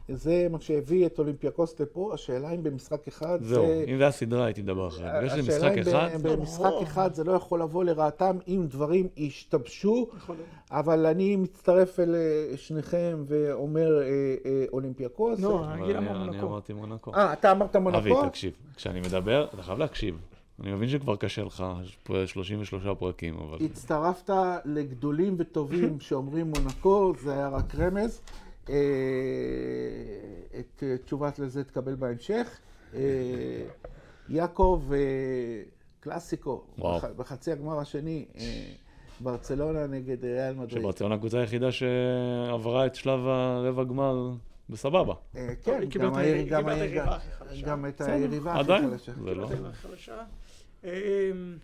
[0.09, 2.11] זה מה שהביא את אולימפיאקוס לפה.
[2.13, 3.85] השאלה אם במשחק אחד זהו, זה...
[3.87, 5.23] אם זה היה סדרה הייתי מדבר אחרת.
[5.23, 8.65] בגלל שזה השאלה משחק אם אחד, ב- במשחק אחד זה לא יכול לבוא לרעתם אם
[8.67, 10.47] דברים ישתבשו, יכול להיות.
[10.71, 14.07] אבל אני מצטרף אל אה, שניכם ואומר אה,
[14.45, 15.39] אה, אולימפיאקוס.
[15.39, 15.97] לא, אני-.
[16.41, 17.13] אמרתי מונקו.
[17.15, 18.29] אה, אתה אמרת אבי, מונקו?
[18.29, 20.30] תקשיב, כשאני מדבר, אתה חייב להקשיב.
[20.63, 23.57] אני מבין שכבר קשה לך, יש פה 33 פרקים, אבל...
[23.65, 24.29] הצטרפת
[24.65, 28.21] לגדולים וטובים שאומרים מונקו, זה היה רק רמז.
[28.69, 28.75] אה,
[30.59, 32.59] את תשובת לזה תקבל בהמשך.
[32.93, 32.99] אה,
[34.29, 34.97] יעקב, אה,
[35.99, 36.99] קלאסיקו, וואו.
[37.17, 38.25] בחצי הגמר השני,
[39.19, 40.81] ברצלונה נגד ריאל מדריד.
[40.81, 44.29] שברצלונה הקבוצה היחידה שעברה את שלב הרבע גמר
[44.69, 45.13] בסבבה.
[45.63, 47.65] כן, גם את היריבה- קיבלה את היריבה הכי חלשה.
[47.67, 48.11] גם את בסדר.
[48.11, 48.97] היריבה הכי עדיין.
[48.97, 49.47] זה לא...
[50.81, 50.95] חלשה.
[51.31, 51.57] אמ,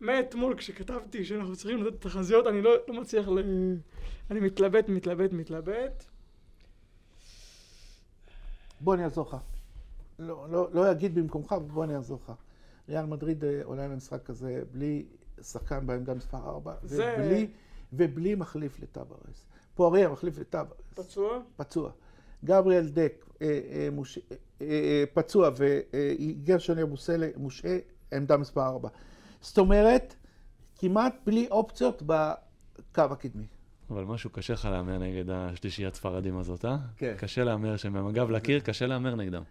[0.00, 3.38] מאתמול כשכתבתי שאנחנו צריכים לתת תחזיות, אני לא לא מצליח ל...
[4.30, 6.04] אני מתלבט, מתלבט, מתלבט.
[8.80, 9.36] בוא אני אעזור לך.
[10.18, 12.32] לא, לא, לא אגיד במקומך, בוא אני אעזור לך.
[12.88, 15.04] ריאל מדריד אה, עולה למשחק הזה בלי
[15.42, 17.46] שחקן בעמדה מספר 4, זה- ובלי,
[17.92, 19.46] ובלי מחליף לטווארס.
[19.74, 21.40] פואריה מחליף לטווארס, פצוע?
[21.56, 21.90] פצוע.
[22.44, 24.18] גבריאל דק אה, אה, מוש...
[24.18, 27.76] אה, אה, פצוע וגרשון יבוסלה מושעה,
[28.12, 28.88] עמדה מספר 4.
[29.40, 30.14] זאת אומרת,
[30.78, 32.32] כמעט בלי אופציות בקו
[33.12, 33.46] הקדמי.
[33.90, 36.76] אבל משהו קשה לך להמר נגד השלישיית ספרדים הזאת, אה?
[36.96, 37.14] כן.
[37.18, 39.42] קשה להמר שהם עם הגב לקיר, קשה להמר נגדם.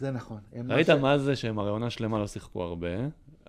[0.00, 0.38] זה נכון.
[0.68, 2.88] ראית מה ש- מה זה שהם הרי עונה שלמה לא שיחקו הרבה,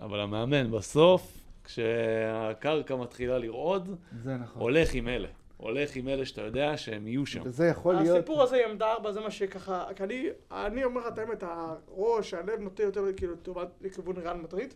[0.02, 4.62] אבל המאמן בסוף, כשהקרקע מתחילה לרעוד, זה נכון.
[4.62, 5.28] הולך עם אלה.
[5.62, 7.42] הולך עם אלה שאתה יודע שהם יהיו שם.
[7.46, 8.18] וזה יכול להיות...
[8.18, 11.44] הסיפור הזה עם עמדה ארבע זה מה שככה, כי אני, אני אומר לך את האמת,
[11.44, 14.74] הראש, הלב נוטה יותר כאילו טובת לכיוון ריאל מדריד.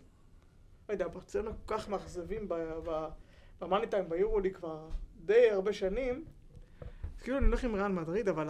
[0.90, 2.48] לא יודע, ברצלונה כל כך מאכזבים
[3.62, 4.88] במאני טיים ביורולי כבר
[5.26, 6.24] די הרבה שנים.
[7.16, 8.48] אז כאילו אני הולך עם ריאל מדריד, אבל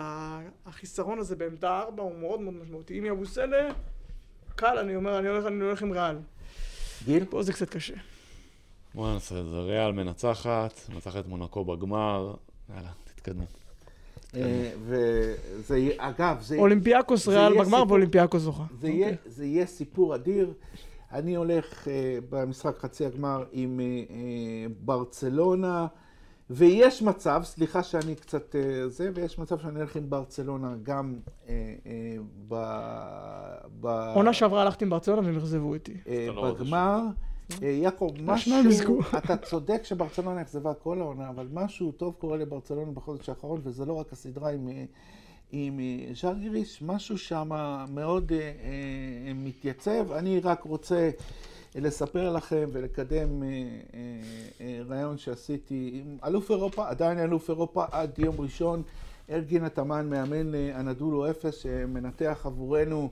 [0.66, 3.00] החיסרון הזה בעמדה ארבע הוא מאוד מאוד משמעותי.
[3.00, 3.70] אם יבוסלה,
[4.56, 6.18] קל, אני אומר, אני הולך, אני הולך עם ריאל.
[7.06, 7.26] גיל?
[7.30, 7.96] פה זה קצת קשה.
[8.96, 9.60] בוא נעשה את זה.
[9.60, 12.34] ריאל מנצחת, מנצחת מונקו בגמר.
[12.76, 13.46] יאללה, תתקדמו.
[14.36, 18.64] אה, וזה אגב, זה, אולימפיאקוס ריאל בגמר ואולימפיאקוס זוכה.
[18.80, 20.54] זה, יהיה, זה יהיה סיפור אדיר.
[21.12, 24.16] אני הולך אה, במשחק חצי הגמר עם אה,
[24.80, 25.88] ברצלונה,
[26.50, 28.56] ויש מצב, סליחה שאני קצת
[28.88, 31.16] זה, ויש מצב שאני הולך עם ברצלונה גם
[32.48, 32.56] ב...
[34.16, 35.98] עונה שעברה הלכתי עם ברצלונה והם אכזבו אותי.
[36.02, 37.02] אתה לא בגמר.
[37.64, 39.00] אה, יעקב, השניים משהו.
[39.18, 43.94] אתה צודק שברצלונה אכזבה כל העונה, אבל משהו טוב קורה לברצלונה בחודש האחרון, וזה לא
[43.94, 44.86] רק הסדרה עם, אה,
[45.52, 47.50] עם אה, ז'לגיריש, משהו שם
[47.90, 50.12] מאוד אה, אה, מתייצב.
[50.12, 51.10] אני רק רוצה
[51.76, 53.60] לספר לכם ולקדם אה, אה,
[54.62, 58.84] אה, רעיון שעשיתי עם אלוף אירופה, עדיין אלוף אירופה עד יום ראשון,
[59.30, 63.10] ארגין התאמן, מאמן אה, הנדולו אפס, שמנתח עבורנו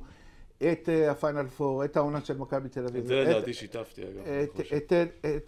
[0.71, 3.01] את אה, הפיינל פור, את העונה של מכבי תל אביב.
[3.01, 4.27] את זה לדעתי שיתפתי, אגב.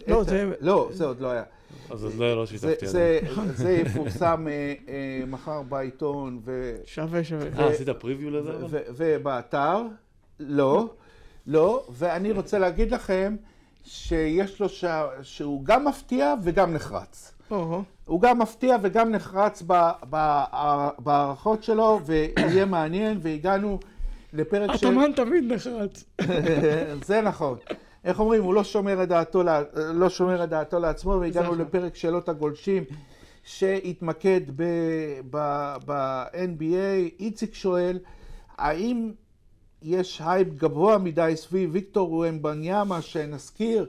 [0.07, 1.43] לא, זה- לא, זה עוד לא היה.
[1.89, 2.88] אז עוד לא לא זה, שיתפתי.
[3.53, 7.47] זה, יפורסם אה, אה, מחר בעיתון ו, שווה, שווה.
[7.59, 8.51] אה, עשית פריוויו לזה?
[8.97, 9.82] ובאתר.
[10.39, 10.89] לא,
[11.47, 13.36] לא, ואני רוצה להגיד לכם
[13.84, 14.86] שיש לו, ש...
[15.22, 17.32] שהוא גם מפתיע וגם נחרץ.
[18.05, 20.43] הוא גם מפתיע וגם נחרץ ב- ב-
[20.99, 23.80] בהערכות שלו, ויהיה מעניין, והגענו
[24.36, 24.88] לפרק של...
[24.88, 26.03] התאמן תמיד נחרץ.
[27.07, 27.57] זה נכון.
[28.05, 29.43] איך אומרים, הוא לא שומר את דעתו,
[29.75, 31.61] לא שומר את דעתו לעצמו, והגענו נכון.
[31.61, 32.83] לפרק שאלות הגולשים,
[33.43, 34.41] שיתמקד
[35.29, 37.19] ב-NBA.
[37.19, 37.99] איציק שואל,
[38.57, 39.11] האם
[39.81, 43.86] יש הייפ גבוה מדי סביב ויקטור ומבניאמה, שנזכיר,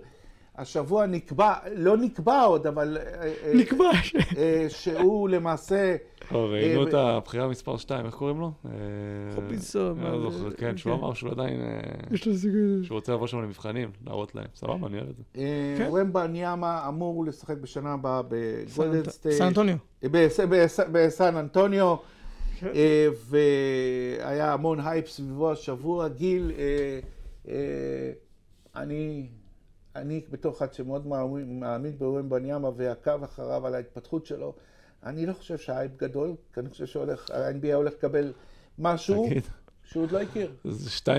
[0.59, 2.99] השבוע נקבע, לא נקבע עוד, אבל...
[3.01, 3.13] אה,
[3.45, 3.85] אה, נקבע.
[4.37, 5.97] אה, שהוא למעשה...
[6.29, 8.53] טוב, ראינו את הבחירה מספר 2, איך קוראים לו?
[9.35, 11.03] חובינסון, אני לא זוכר, זה- כן, שהוא כן.
[11.03, 11.61] אמר שהוא עדיין...
[12.11, 12.61] יש לו סיכוי.
[12.85, 14.47] שהוא רוצה לבוא שם למבחנים, להראות להם.
[14.55, 15.23] סבבה, אני אוהב את זה.
[15.79, 15.89] כן.
[15.93, 19.35] ומבניאמה אמור לשחק בשנה הבאה בגולדן סטייט.
[19.39, 19.77] סן אנטוניו.
[20.03, 21.97] בס- בס- בסן אנטוניו,
[22.61, 22.71] כן.
[23.29, 26.09] והיה המון הייפ סביבו השבוע.
[26.09, 26.53] גיל,
[28.77, 29.27] אני,
[29.97, 31.07] אני בתור אחד שמאוד
[31.47, 34.55] מאמין בוומבניאמה ועקב אחריו על ההתפתחות שלו,
[35.05, 38.33] אני לא חושב שההייפ גדול, כי אני חושב שה-NBA הולך לקבל
[38.79, 39.43] משהו תגיד,
[39.85, 40.51] שהוא עוד לא הכיר.
[40.65, 41.13] זה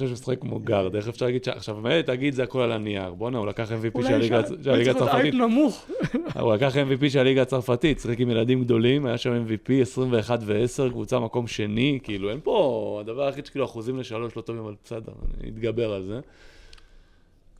[0.00, 1.48] 2.26 משחק כמו גארד, איך אפשר להגיד ש...
[1.48, 3.14] עכשיו, מילא תגיד זה הכל על הנייר.
[3.14, 5.22] בואנה, הוא לקח MVP של אולי הליגה של הליגה צריך להיות הצרפתית.
[5.22, 5.86] הייפ נמוך.
[6.40, 10.90] הוא לקח MVP של הליגה הצרפתית, שיחק עם ילדים גדולים, היה שם MVP 21 ו-10,
[10.90, 15.12] קבוצה מקום שני, כאילו אין פה, הדבר היחיד שכאילו אחוזים לשלוש לא טובים, אבל בסדר,
[15.40, 16.20] אני אתגבר על זה.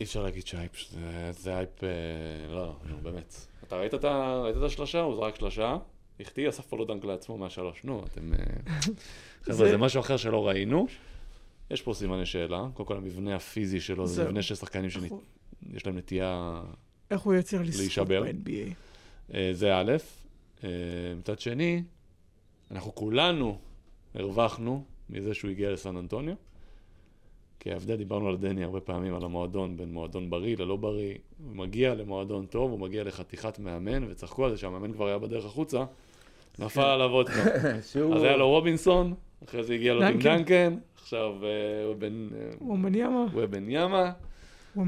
[0.01, 1.01] אי אפשר להגיד שהייפ, זה,
[1.33, 1.89] זה הייפ, אה,
[2.55, 3.35] לא, נו באמת.
[3.67, 5.01] אתה ראית את, ה- ראית את השלושה?
[5.01, 5.77] הוא זרק שלושה,
[6.21, 8.33] החטיא, אסף follow dunk לעצמו מהשלוש, נו, אתם...
[8.35, 8.39] אה,
[9.45, 10.87] חבר'ה, זה- משהו אחר שלא ראינו.
[11.71, 14.25] יש פה סימני שאלה, קודם כל המבנה הפיזי שלו, זה.
[14.25, 16.63] מבנה של שחקנים שיש להם נטייה
[17.11, 18.23] איך הוא יצליח לשרוד להישבר.
[18.23, 18.75] ב-NBA?
[19.35, 19.97] אה, זה א',
[21.19, 21.83] מצד שני,
[22.71, 23.59] אנחנו כולנו
[24.15, 26.35] הרווחנו מזה שהוא הגיע לסן אנטוניו,
[27.61, 31.15] כי ההבדל, דיברנו על דני הרבה פעמים, על המועדון, בין מועדון בריא ללא בריא,
[31.47, 35.45] הוא מגיע למועדון טוב, הוא מגיע לחתיכת מאמן, וצחקו על זה שהמאמן כבר היה בדרך
[35.45, 35.85] החוצה,
[36.59, 37.77] נפל עליו עוד פעם.
[38.17, 40.77] אז היה לו רובינסון, אחרי זה הגיע לו עם דנקן.
[41.03, 41.49] עכשיו אה,
[41.87, 42.29] הוא בן...
[42.35, 43.25] אה, הוא מניאמה?
[43.33, 44.13] הוא בן ימה.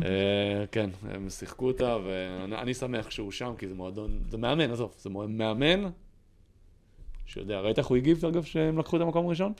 [0.05, 4.71] אה, כן, הם שיחקו אותה, ואני אני שמח שהוא שם, כי זה מועדון, זה מאמן,
[4.71, 5.85] עזוב, זה מאמן
[7.27, 9.53] שיודע, ראית איך הוא הגיב, אגב, שהם לקחו את המקום הראשון?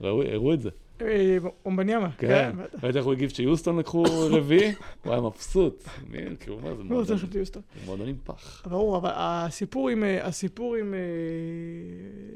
[0.00, 0.70] ראו- הראו את זה.
[1.02, 2.10] אה, אומבניאמה.
[2.18, 2.84] כן, בטח.
[2.84, 4.74] ראית איך הוא הגיב כשיוסטון לקחו רביעי?
[5.04, 5.84] הוא היה מבסוט.
[6.10, 6.84] מי, כאילו, מה זה לא
[7.86, 8.08] מועדון?
[8.08, 8.62] עם פח.
[8.66, 10.28] ברור, אבל הסיפור עם, אה,
[10.80, 10.98] עם אה,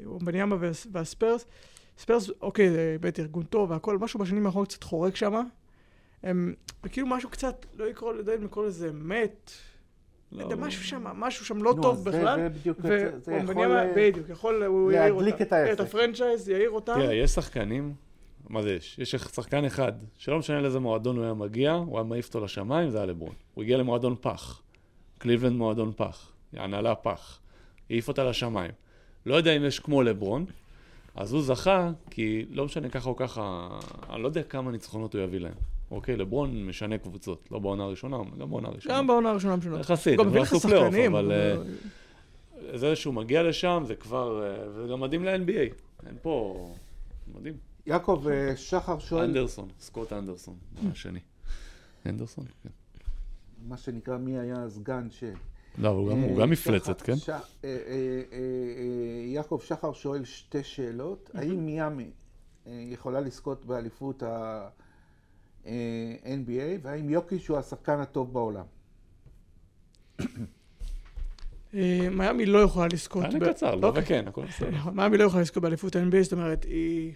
[0.05, 1.45] אומבניאמה והס- והספרס,
[1.97, 5.33] ספרס, אוקיי, זה באמת ארגון טוב והכל, משהו בשנים האחרונות קצת חורק שם.
[6.23, 6.53] הם,
[6.91, 9.51] כאילו משהו קצת, לא לקרוא, לא יודע אם לקרוא לזה מת,
[10.31, 12.39] לא יודע, משהו שם, משהו שם לא טוב בכלל.
[12.39, 13.11] זה בדיוק, זה-
[13.51, 13.71] יכול...
[13.71, 15.41] אה, בדיוק, יכול, הוא יעיר להדליק.
[15.41, 15.73] את העסק.
[15.73, 16.93] את הפרנצ'ייז, יעיר אותם.
[16.93, 17.93] תראה, יש שחקנים,
[18.49, 18.99] מה זה יש?
[18.99, 22.89] יש שחקן אחד, שלא משנה לאיזה מועדון הוא היה מגיע, הוא היה מעיף אותו לשמיים,
[22.89, 23.33] זה היה לברון.
[23.53, 24.61] הוא הגיע למועדון פח.
[25.17, 26.31] קליבלנד מועדון פח.
[26.53, 27.39] הנהלה פח.
[27.89, 28.71] העיף אותה לשמיים.
[29.25, 30.45] לא יודע אם יש כמו לברון,
[31.15, 33.69] אז הוא זכה, כי לא משנה ככה או ככה,
[34.09, 35.53] אני לא יודע כמה ניצחונות הוא יביא להם.
[35.91, 38.95] אוקיי, לברון משנה קבוצות, לא בעונה הראשונה, גם בעונה הראשונה.
[38.97, 39.79] גם בעונה הראשונה משנות.
[39.79, 40.95] יחסית, לא לך עשו פלייאוף.
[41.07, 41.31] אבל...
[41.31, 41.65] אה, אבל-
[42.73, 44.43] זה שהוא מגיע לשם, זה כבר...
[44.43, 45.73] אה, וזה גם מדהים ל-NBA.
[46.07, 46.67] אין פה...
[47.35, 47.68] מדהים.
[47.89, 50.55] יעקב, אה, שחר שואל, אנדרסון, סקוט אנדרסון,
[50.91, 51.19] השני.
[52.05, 52.45] אנדרסון?
[52.63, 52.69] כן.
[53.67, 55.23] מה שנקרא, מי היה הסגן ש...
[55.77, 57.15] לא, הוא גם- הוא אה, גם מפלצת, כן?
[57.17, 57.75] ש- אה, אה, אה,
[58.31, 58.41] אה,
[59.25, 61.31] יעקב שחר שואל שתי שאלות.
[61.33, 62.11] האם מיאמי
[62.67, 65.69] אה, יכולה לזכות באליפות ה-NBA,
[66.81, 68.65] והאם יוקיש הוא השחקן הטוב בעולם?
[71.73, 73.23] אה, מיאמי לא יכולה לזכות.
[73.23, 74.03] היה לי קצר, לא אוקיי.
[74.03, 74.89] וכן, הכל בסדר.
[74.91, 77.13] מיאמי לא יכולה לזכות באליפות ה-NBA, זאת אומרת, היא,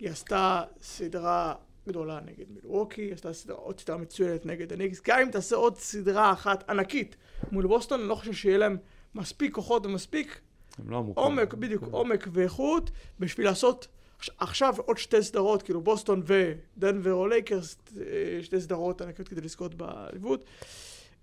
[0.00, 1.54] היא עשתה סדרה
[1.88, 5.76] גדולה נגד מילווקי, היא עשתה סדרה, עוד סדרה מצוינת נגד הניקס, גם אם תעשה עוד
[5.78, 7.16] סדרה אחת ענקית
[7.52, 8.76] מול בוסטון, אני לא חושב שיהיה להם
[9.14, 10.40] מספיק כוחות ומספיק
[10.88, 11.04] לא.
[11.14, 12.90] עומק, בדיוק, עומק ואיכות,
[13.20, 13.88] בשביל לעשות
[14.18, 18.04] עכש- עכשיו עוד שתי סדרות, כאילו בוסטון ודנבר או לייקרס, אה,
[18.42, 20.44] שתי סדרות ענקיות כדי לזכות באליפות.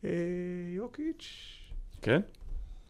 [0.05, 0.09] אה,
[0.75, 1.27] יוקיץ',
[2.01, 2.21] כן?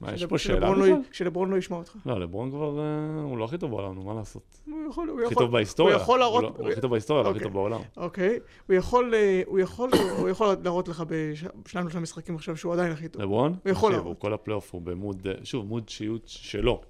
[0.02, 1.02] מה, יש פה שאלה שלברון לא- בכלל?
[1.12, 1.95] שלברון לא ישמע אותך.
[2.06, 2.84] לא, לברון כבר, אה,
[3.24, 4.43] הוא לא הכי טוב בעולם, נו, מה לעשות?
[4.66, 5.95] הוא יכול, הוא הכי יכול, טוב בהיסטוריה.
[5.95, 7.43] הוא יכול להראות- לא- הוא הכי טוב בהיסטוריה, לא הכי אוקיי.
[7.48, 7.80] טוב בעולם.
[7.98, 9.89] אוקיי, הוא יכול, אה, הוא יכול,
[10.20, 13.22] הוא יכול להראות לך בשניים שלושה משחקים עכשיו שהוא עדיין הכי טוב.
[13.22, 13.56] לברון?
[13.64, 14.08] הוא יכול להראות.
[14.08, 16.82] הוא כל הפלייאוף הוא במוד, אה, שוב, מוד שיוט שלו.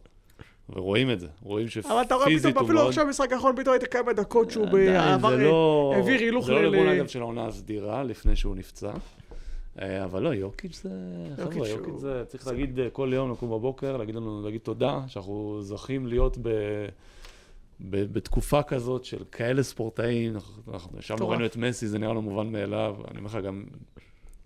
[0.69, 2.87] ורואים את זה, רואים שפיזית אבל אתה רואה פתאום, הוא אפילו מאוד...
[2.89, 5.91] עכשיו במשחק האחרון, פתאום היית כמה דקות שהוא בעבר, זה לא...
[5.95, 8.91] העביר הילוך זה לא ל- לברון ל- אגב של העונה הסדירה, לפני שהוא נפצע.
[9.81, 10.89] אה, אבל לא, יוקיץ' זה...
[11.35, 12.23] חבר'ה, הוא- יוקיץ' זה...
[12.27, 16.49] צריך להגיד אה, כל יום, לקום בבוקר, להגיד לנו, להגיד תודה, שאנחנו זוכים להיות ב...
[17.89, 21.29] ב- בתקופה כזאת של כאלה ספורטאים, אנחנו- אנחנו ישבנו.
[21.29, 23.63] ראינו את מסי, זה נראה לו מובן מאליו, אני אומר לך גם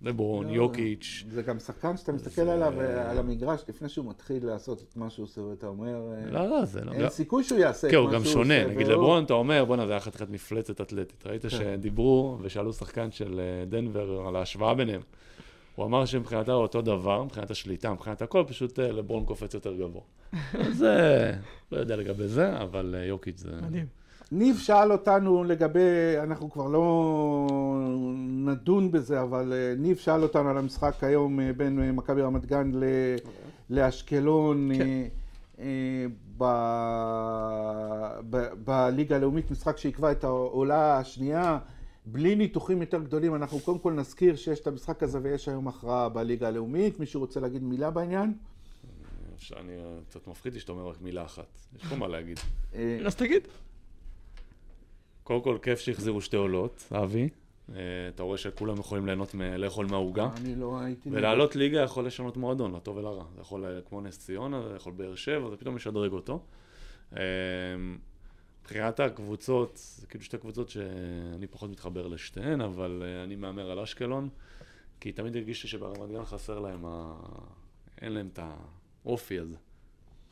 [0.04, 4.46] לברון, לא, יוקיץ', זה גם שחקן שאתה מסתכל עליו אה, על המגרש לפני שהוא מתחיל
[4.46, 6.92] לעשות את מה שהוא עושה, ואתה אומר, אה, לא, לא, זה לא...
[6.92, 8.34] אין סיכוי שהוא יעשה את כן, מה הוא שהוא גם עושה.
[8.34, 11.24] שונה, נגיד לברון, אתה אומר, בואנה, זה היה חתיכת מפלצת אתלטית.
[11.28, 11.50] ראית כן.
[11.50, 15.02] שדיברו ושאלו שחקן של אה, דנבר על ההשוואה ביניהם.
[15.76, 20.02] הוא אמר שמבחינתה הוא אותו דבר, מבחינת השליטה, מבחינת הכל, פשוט לברון קופץ יותר גבוה.
[20.68, 21.32] אז אה,
[21.72, 23.52] לא יודע לגבי זה, אבל יוקיץ' זה...
[23.62, 24.01] מדהים.
[24.32, 25.80] ניב שאל אותנו לגבי,
[26.24, 26.88] אנחנו כבר לא
[28.46, 32.46] נדון בזה, אבל אה, ניב שאל אותנו על המשחק היום אה, בין אה, מכבי רמת
[32.46, 33.16] גן ל-
[33.70, 35.08] לאשקלון כן.
[36.38, 41.58] ב- ב- בליגה הלאומית, משחק שיקבע את העולה השנייה.
[42.06, 46.10] בלי ניתוחים יותר גדולים, אנחנו קודם כל נזכיר שיש את המשחק הזה ויש היום הכרעה
[46.10, 47.00] בליגה הלאומית.
[47.00, 48.34] מישהו רוצה להגיד מילה בעניין?
[49.60, 51.48] אני אה, קצת מפחיד לי שאתה אומר רק מילה אחת.
[51.76, 52.40] יש פה מה להגיד.
[53.06, 53.48] אז תגיד.
[55.32, 57.30] קודם כל, כיף שהחזירו שתי עולות, אבי.
[57.70, 57.76] אה,
[58.16, 60.30] אתה רואה שכולם יכולים ליהנות מ- לאכול מהעוגה.
[60.38, 61.10] אני לא הייתי...
[61.12, 63.26] ולעלות ליגה יכול לשנות מועדון, לטוב ולרע.
[63.36, 66.44] זה יכול אה, כמו נס ציונה, זה יכול באר שבע, זה פתאום משדרג אותו.
[67.18, 67.22] אה,
[68.62, 73.80] מבחינת הקבוצות, זה כאילו שתי קבוצות שאני פחות מתחבר לשתיהן, אבל אה, אני מהמר על
[73.80, 74.30] אשקלון,
[75.00, 77.14] כי תמיד הרגיש לי שברמת גן חסר להם, ה...
[78.02, 78.40] אין להם את
[79.06, 79.56] האופי הזה.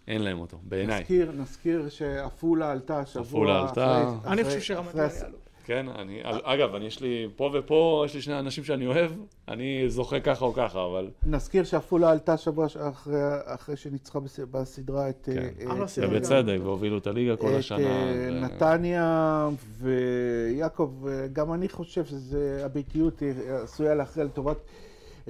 [0.09, 0.99] אין להם אותו, בעיניי.
[1.01, 3.21] נזכיר, נזכיר שעפולה עלתה השבוע.
[3.23, 4.03] עפולה עלתה.
[4.19, 5.37] אחרי- אני חושב שרמת גן יעלו.
[5.65, 9.11] כן, אני, אגב, אני יש לי, פה ופה, יש לי שני אנשים שאני אוהב,
[9.47, 11.09] אני זוכה ככה או ככה, אבל...
[11.25, 15.37] נזכיר שעפולה עלתה שבוע אחרי, אחרי שניצחה בס- בסדרה את, כן.
[15.37, 15.47] אה,
[15.85, 15.99] את.
[16.01, 17.79] אה, ובצדק, והובילו את הליגה כל את השנה.
[17.79, 19.49] אה, ו- נתניה
[19.79, 23.31] ויעקב, אה, גם אני חושב שהביתיות אה,
[23.63, 24.57] עשויה להכריע לטובת,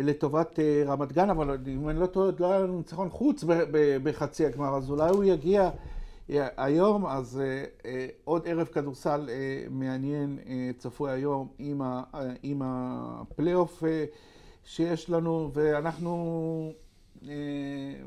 [0.03, 3.43] לטובת אה, רמת גן, אבל אם אני לא טועה, עוד לא היה לנו ניצחון חוץ
[4.03, 5.69] בחצי הגמר, אז אולי הוא יגיע
[6.29, 7.41] אה, היום, אז
[7.85, 9.29] אה, עוד ערב כדורסל
[9.69, 10.39] מעניין
[10.77, 11.47] צפוי היום
[12.43, 13.83] עם, הפלייאוף
[14.63, 16.73] שיש לנו, ואנחנו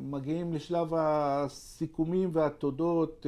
[0.01, 3.27] מגיעים לשלב הסיכומים והתודות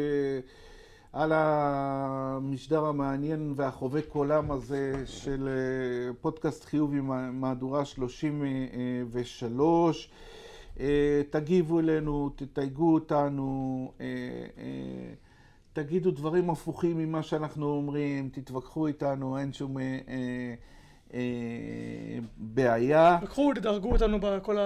[1.15, 5.55] על המשדר המעניין והחובק עולם הזה של אה,
[6.21, 10.11] פודקאסט חיובי מה- מהדורה 33.
[10.81, 14.07] אה, תגיבו אלינו, תתייגו אותנו, אה,
[15.73, 19.77] תגידו דברים הפוכים ממה שאנחנו אומרים, תתווכחו איתנו, אין שום
[22.37, 23.19] בעיה.
[23.23, 24.57] לקחו, תדרגו אותנו בכל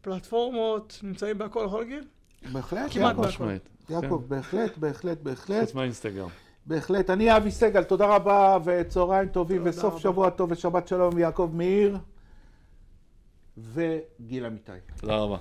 [0.00, 2.04] הפלטפורמות, נמצאים בהכל, יכול להגיד?
[2.52, 3.44] בהחלט, כמעט יעקב.
[3.90, 5.24] יעקב, בהחלט, בהחלט, כן.
[5.24, 6.28] בהחלט, חוץ מהאינסטגרם.
[6.66, 7.10] בהחלט.
[7.10, 9.98] אני אבי סגל, תודה רבה וצהריים טובים וסוף.
[9.98, 11.98] שבוע טוב ושבת שלום, יעקב מאיר
[13.56, 14.72] וגיל אמיתי.
[15.00, 15.36] תודה רבה.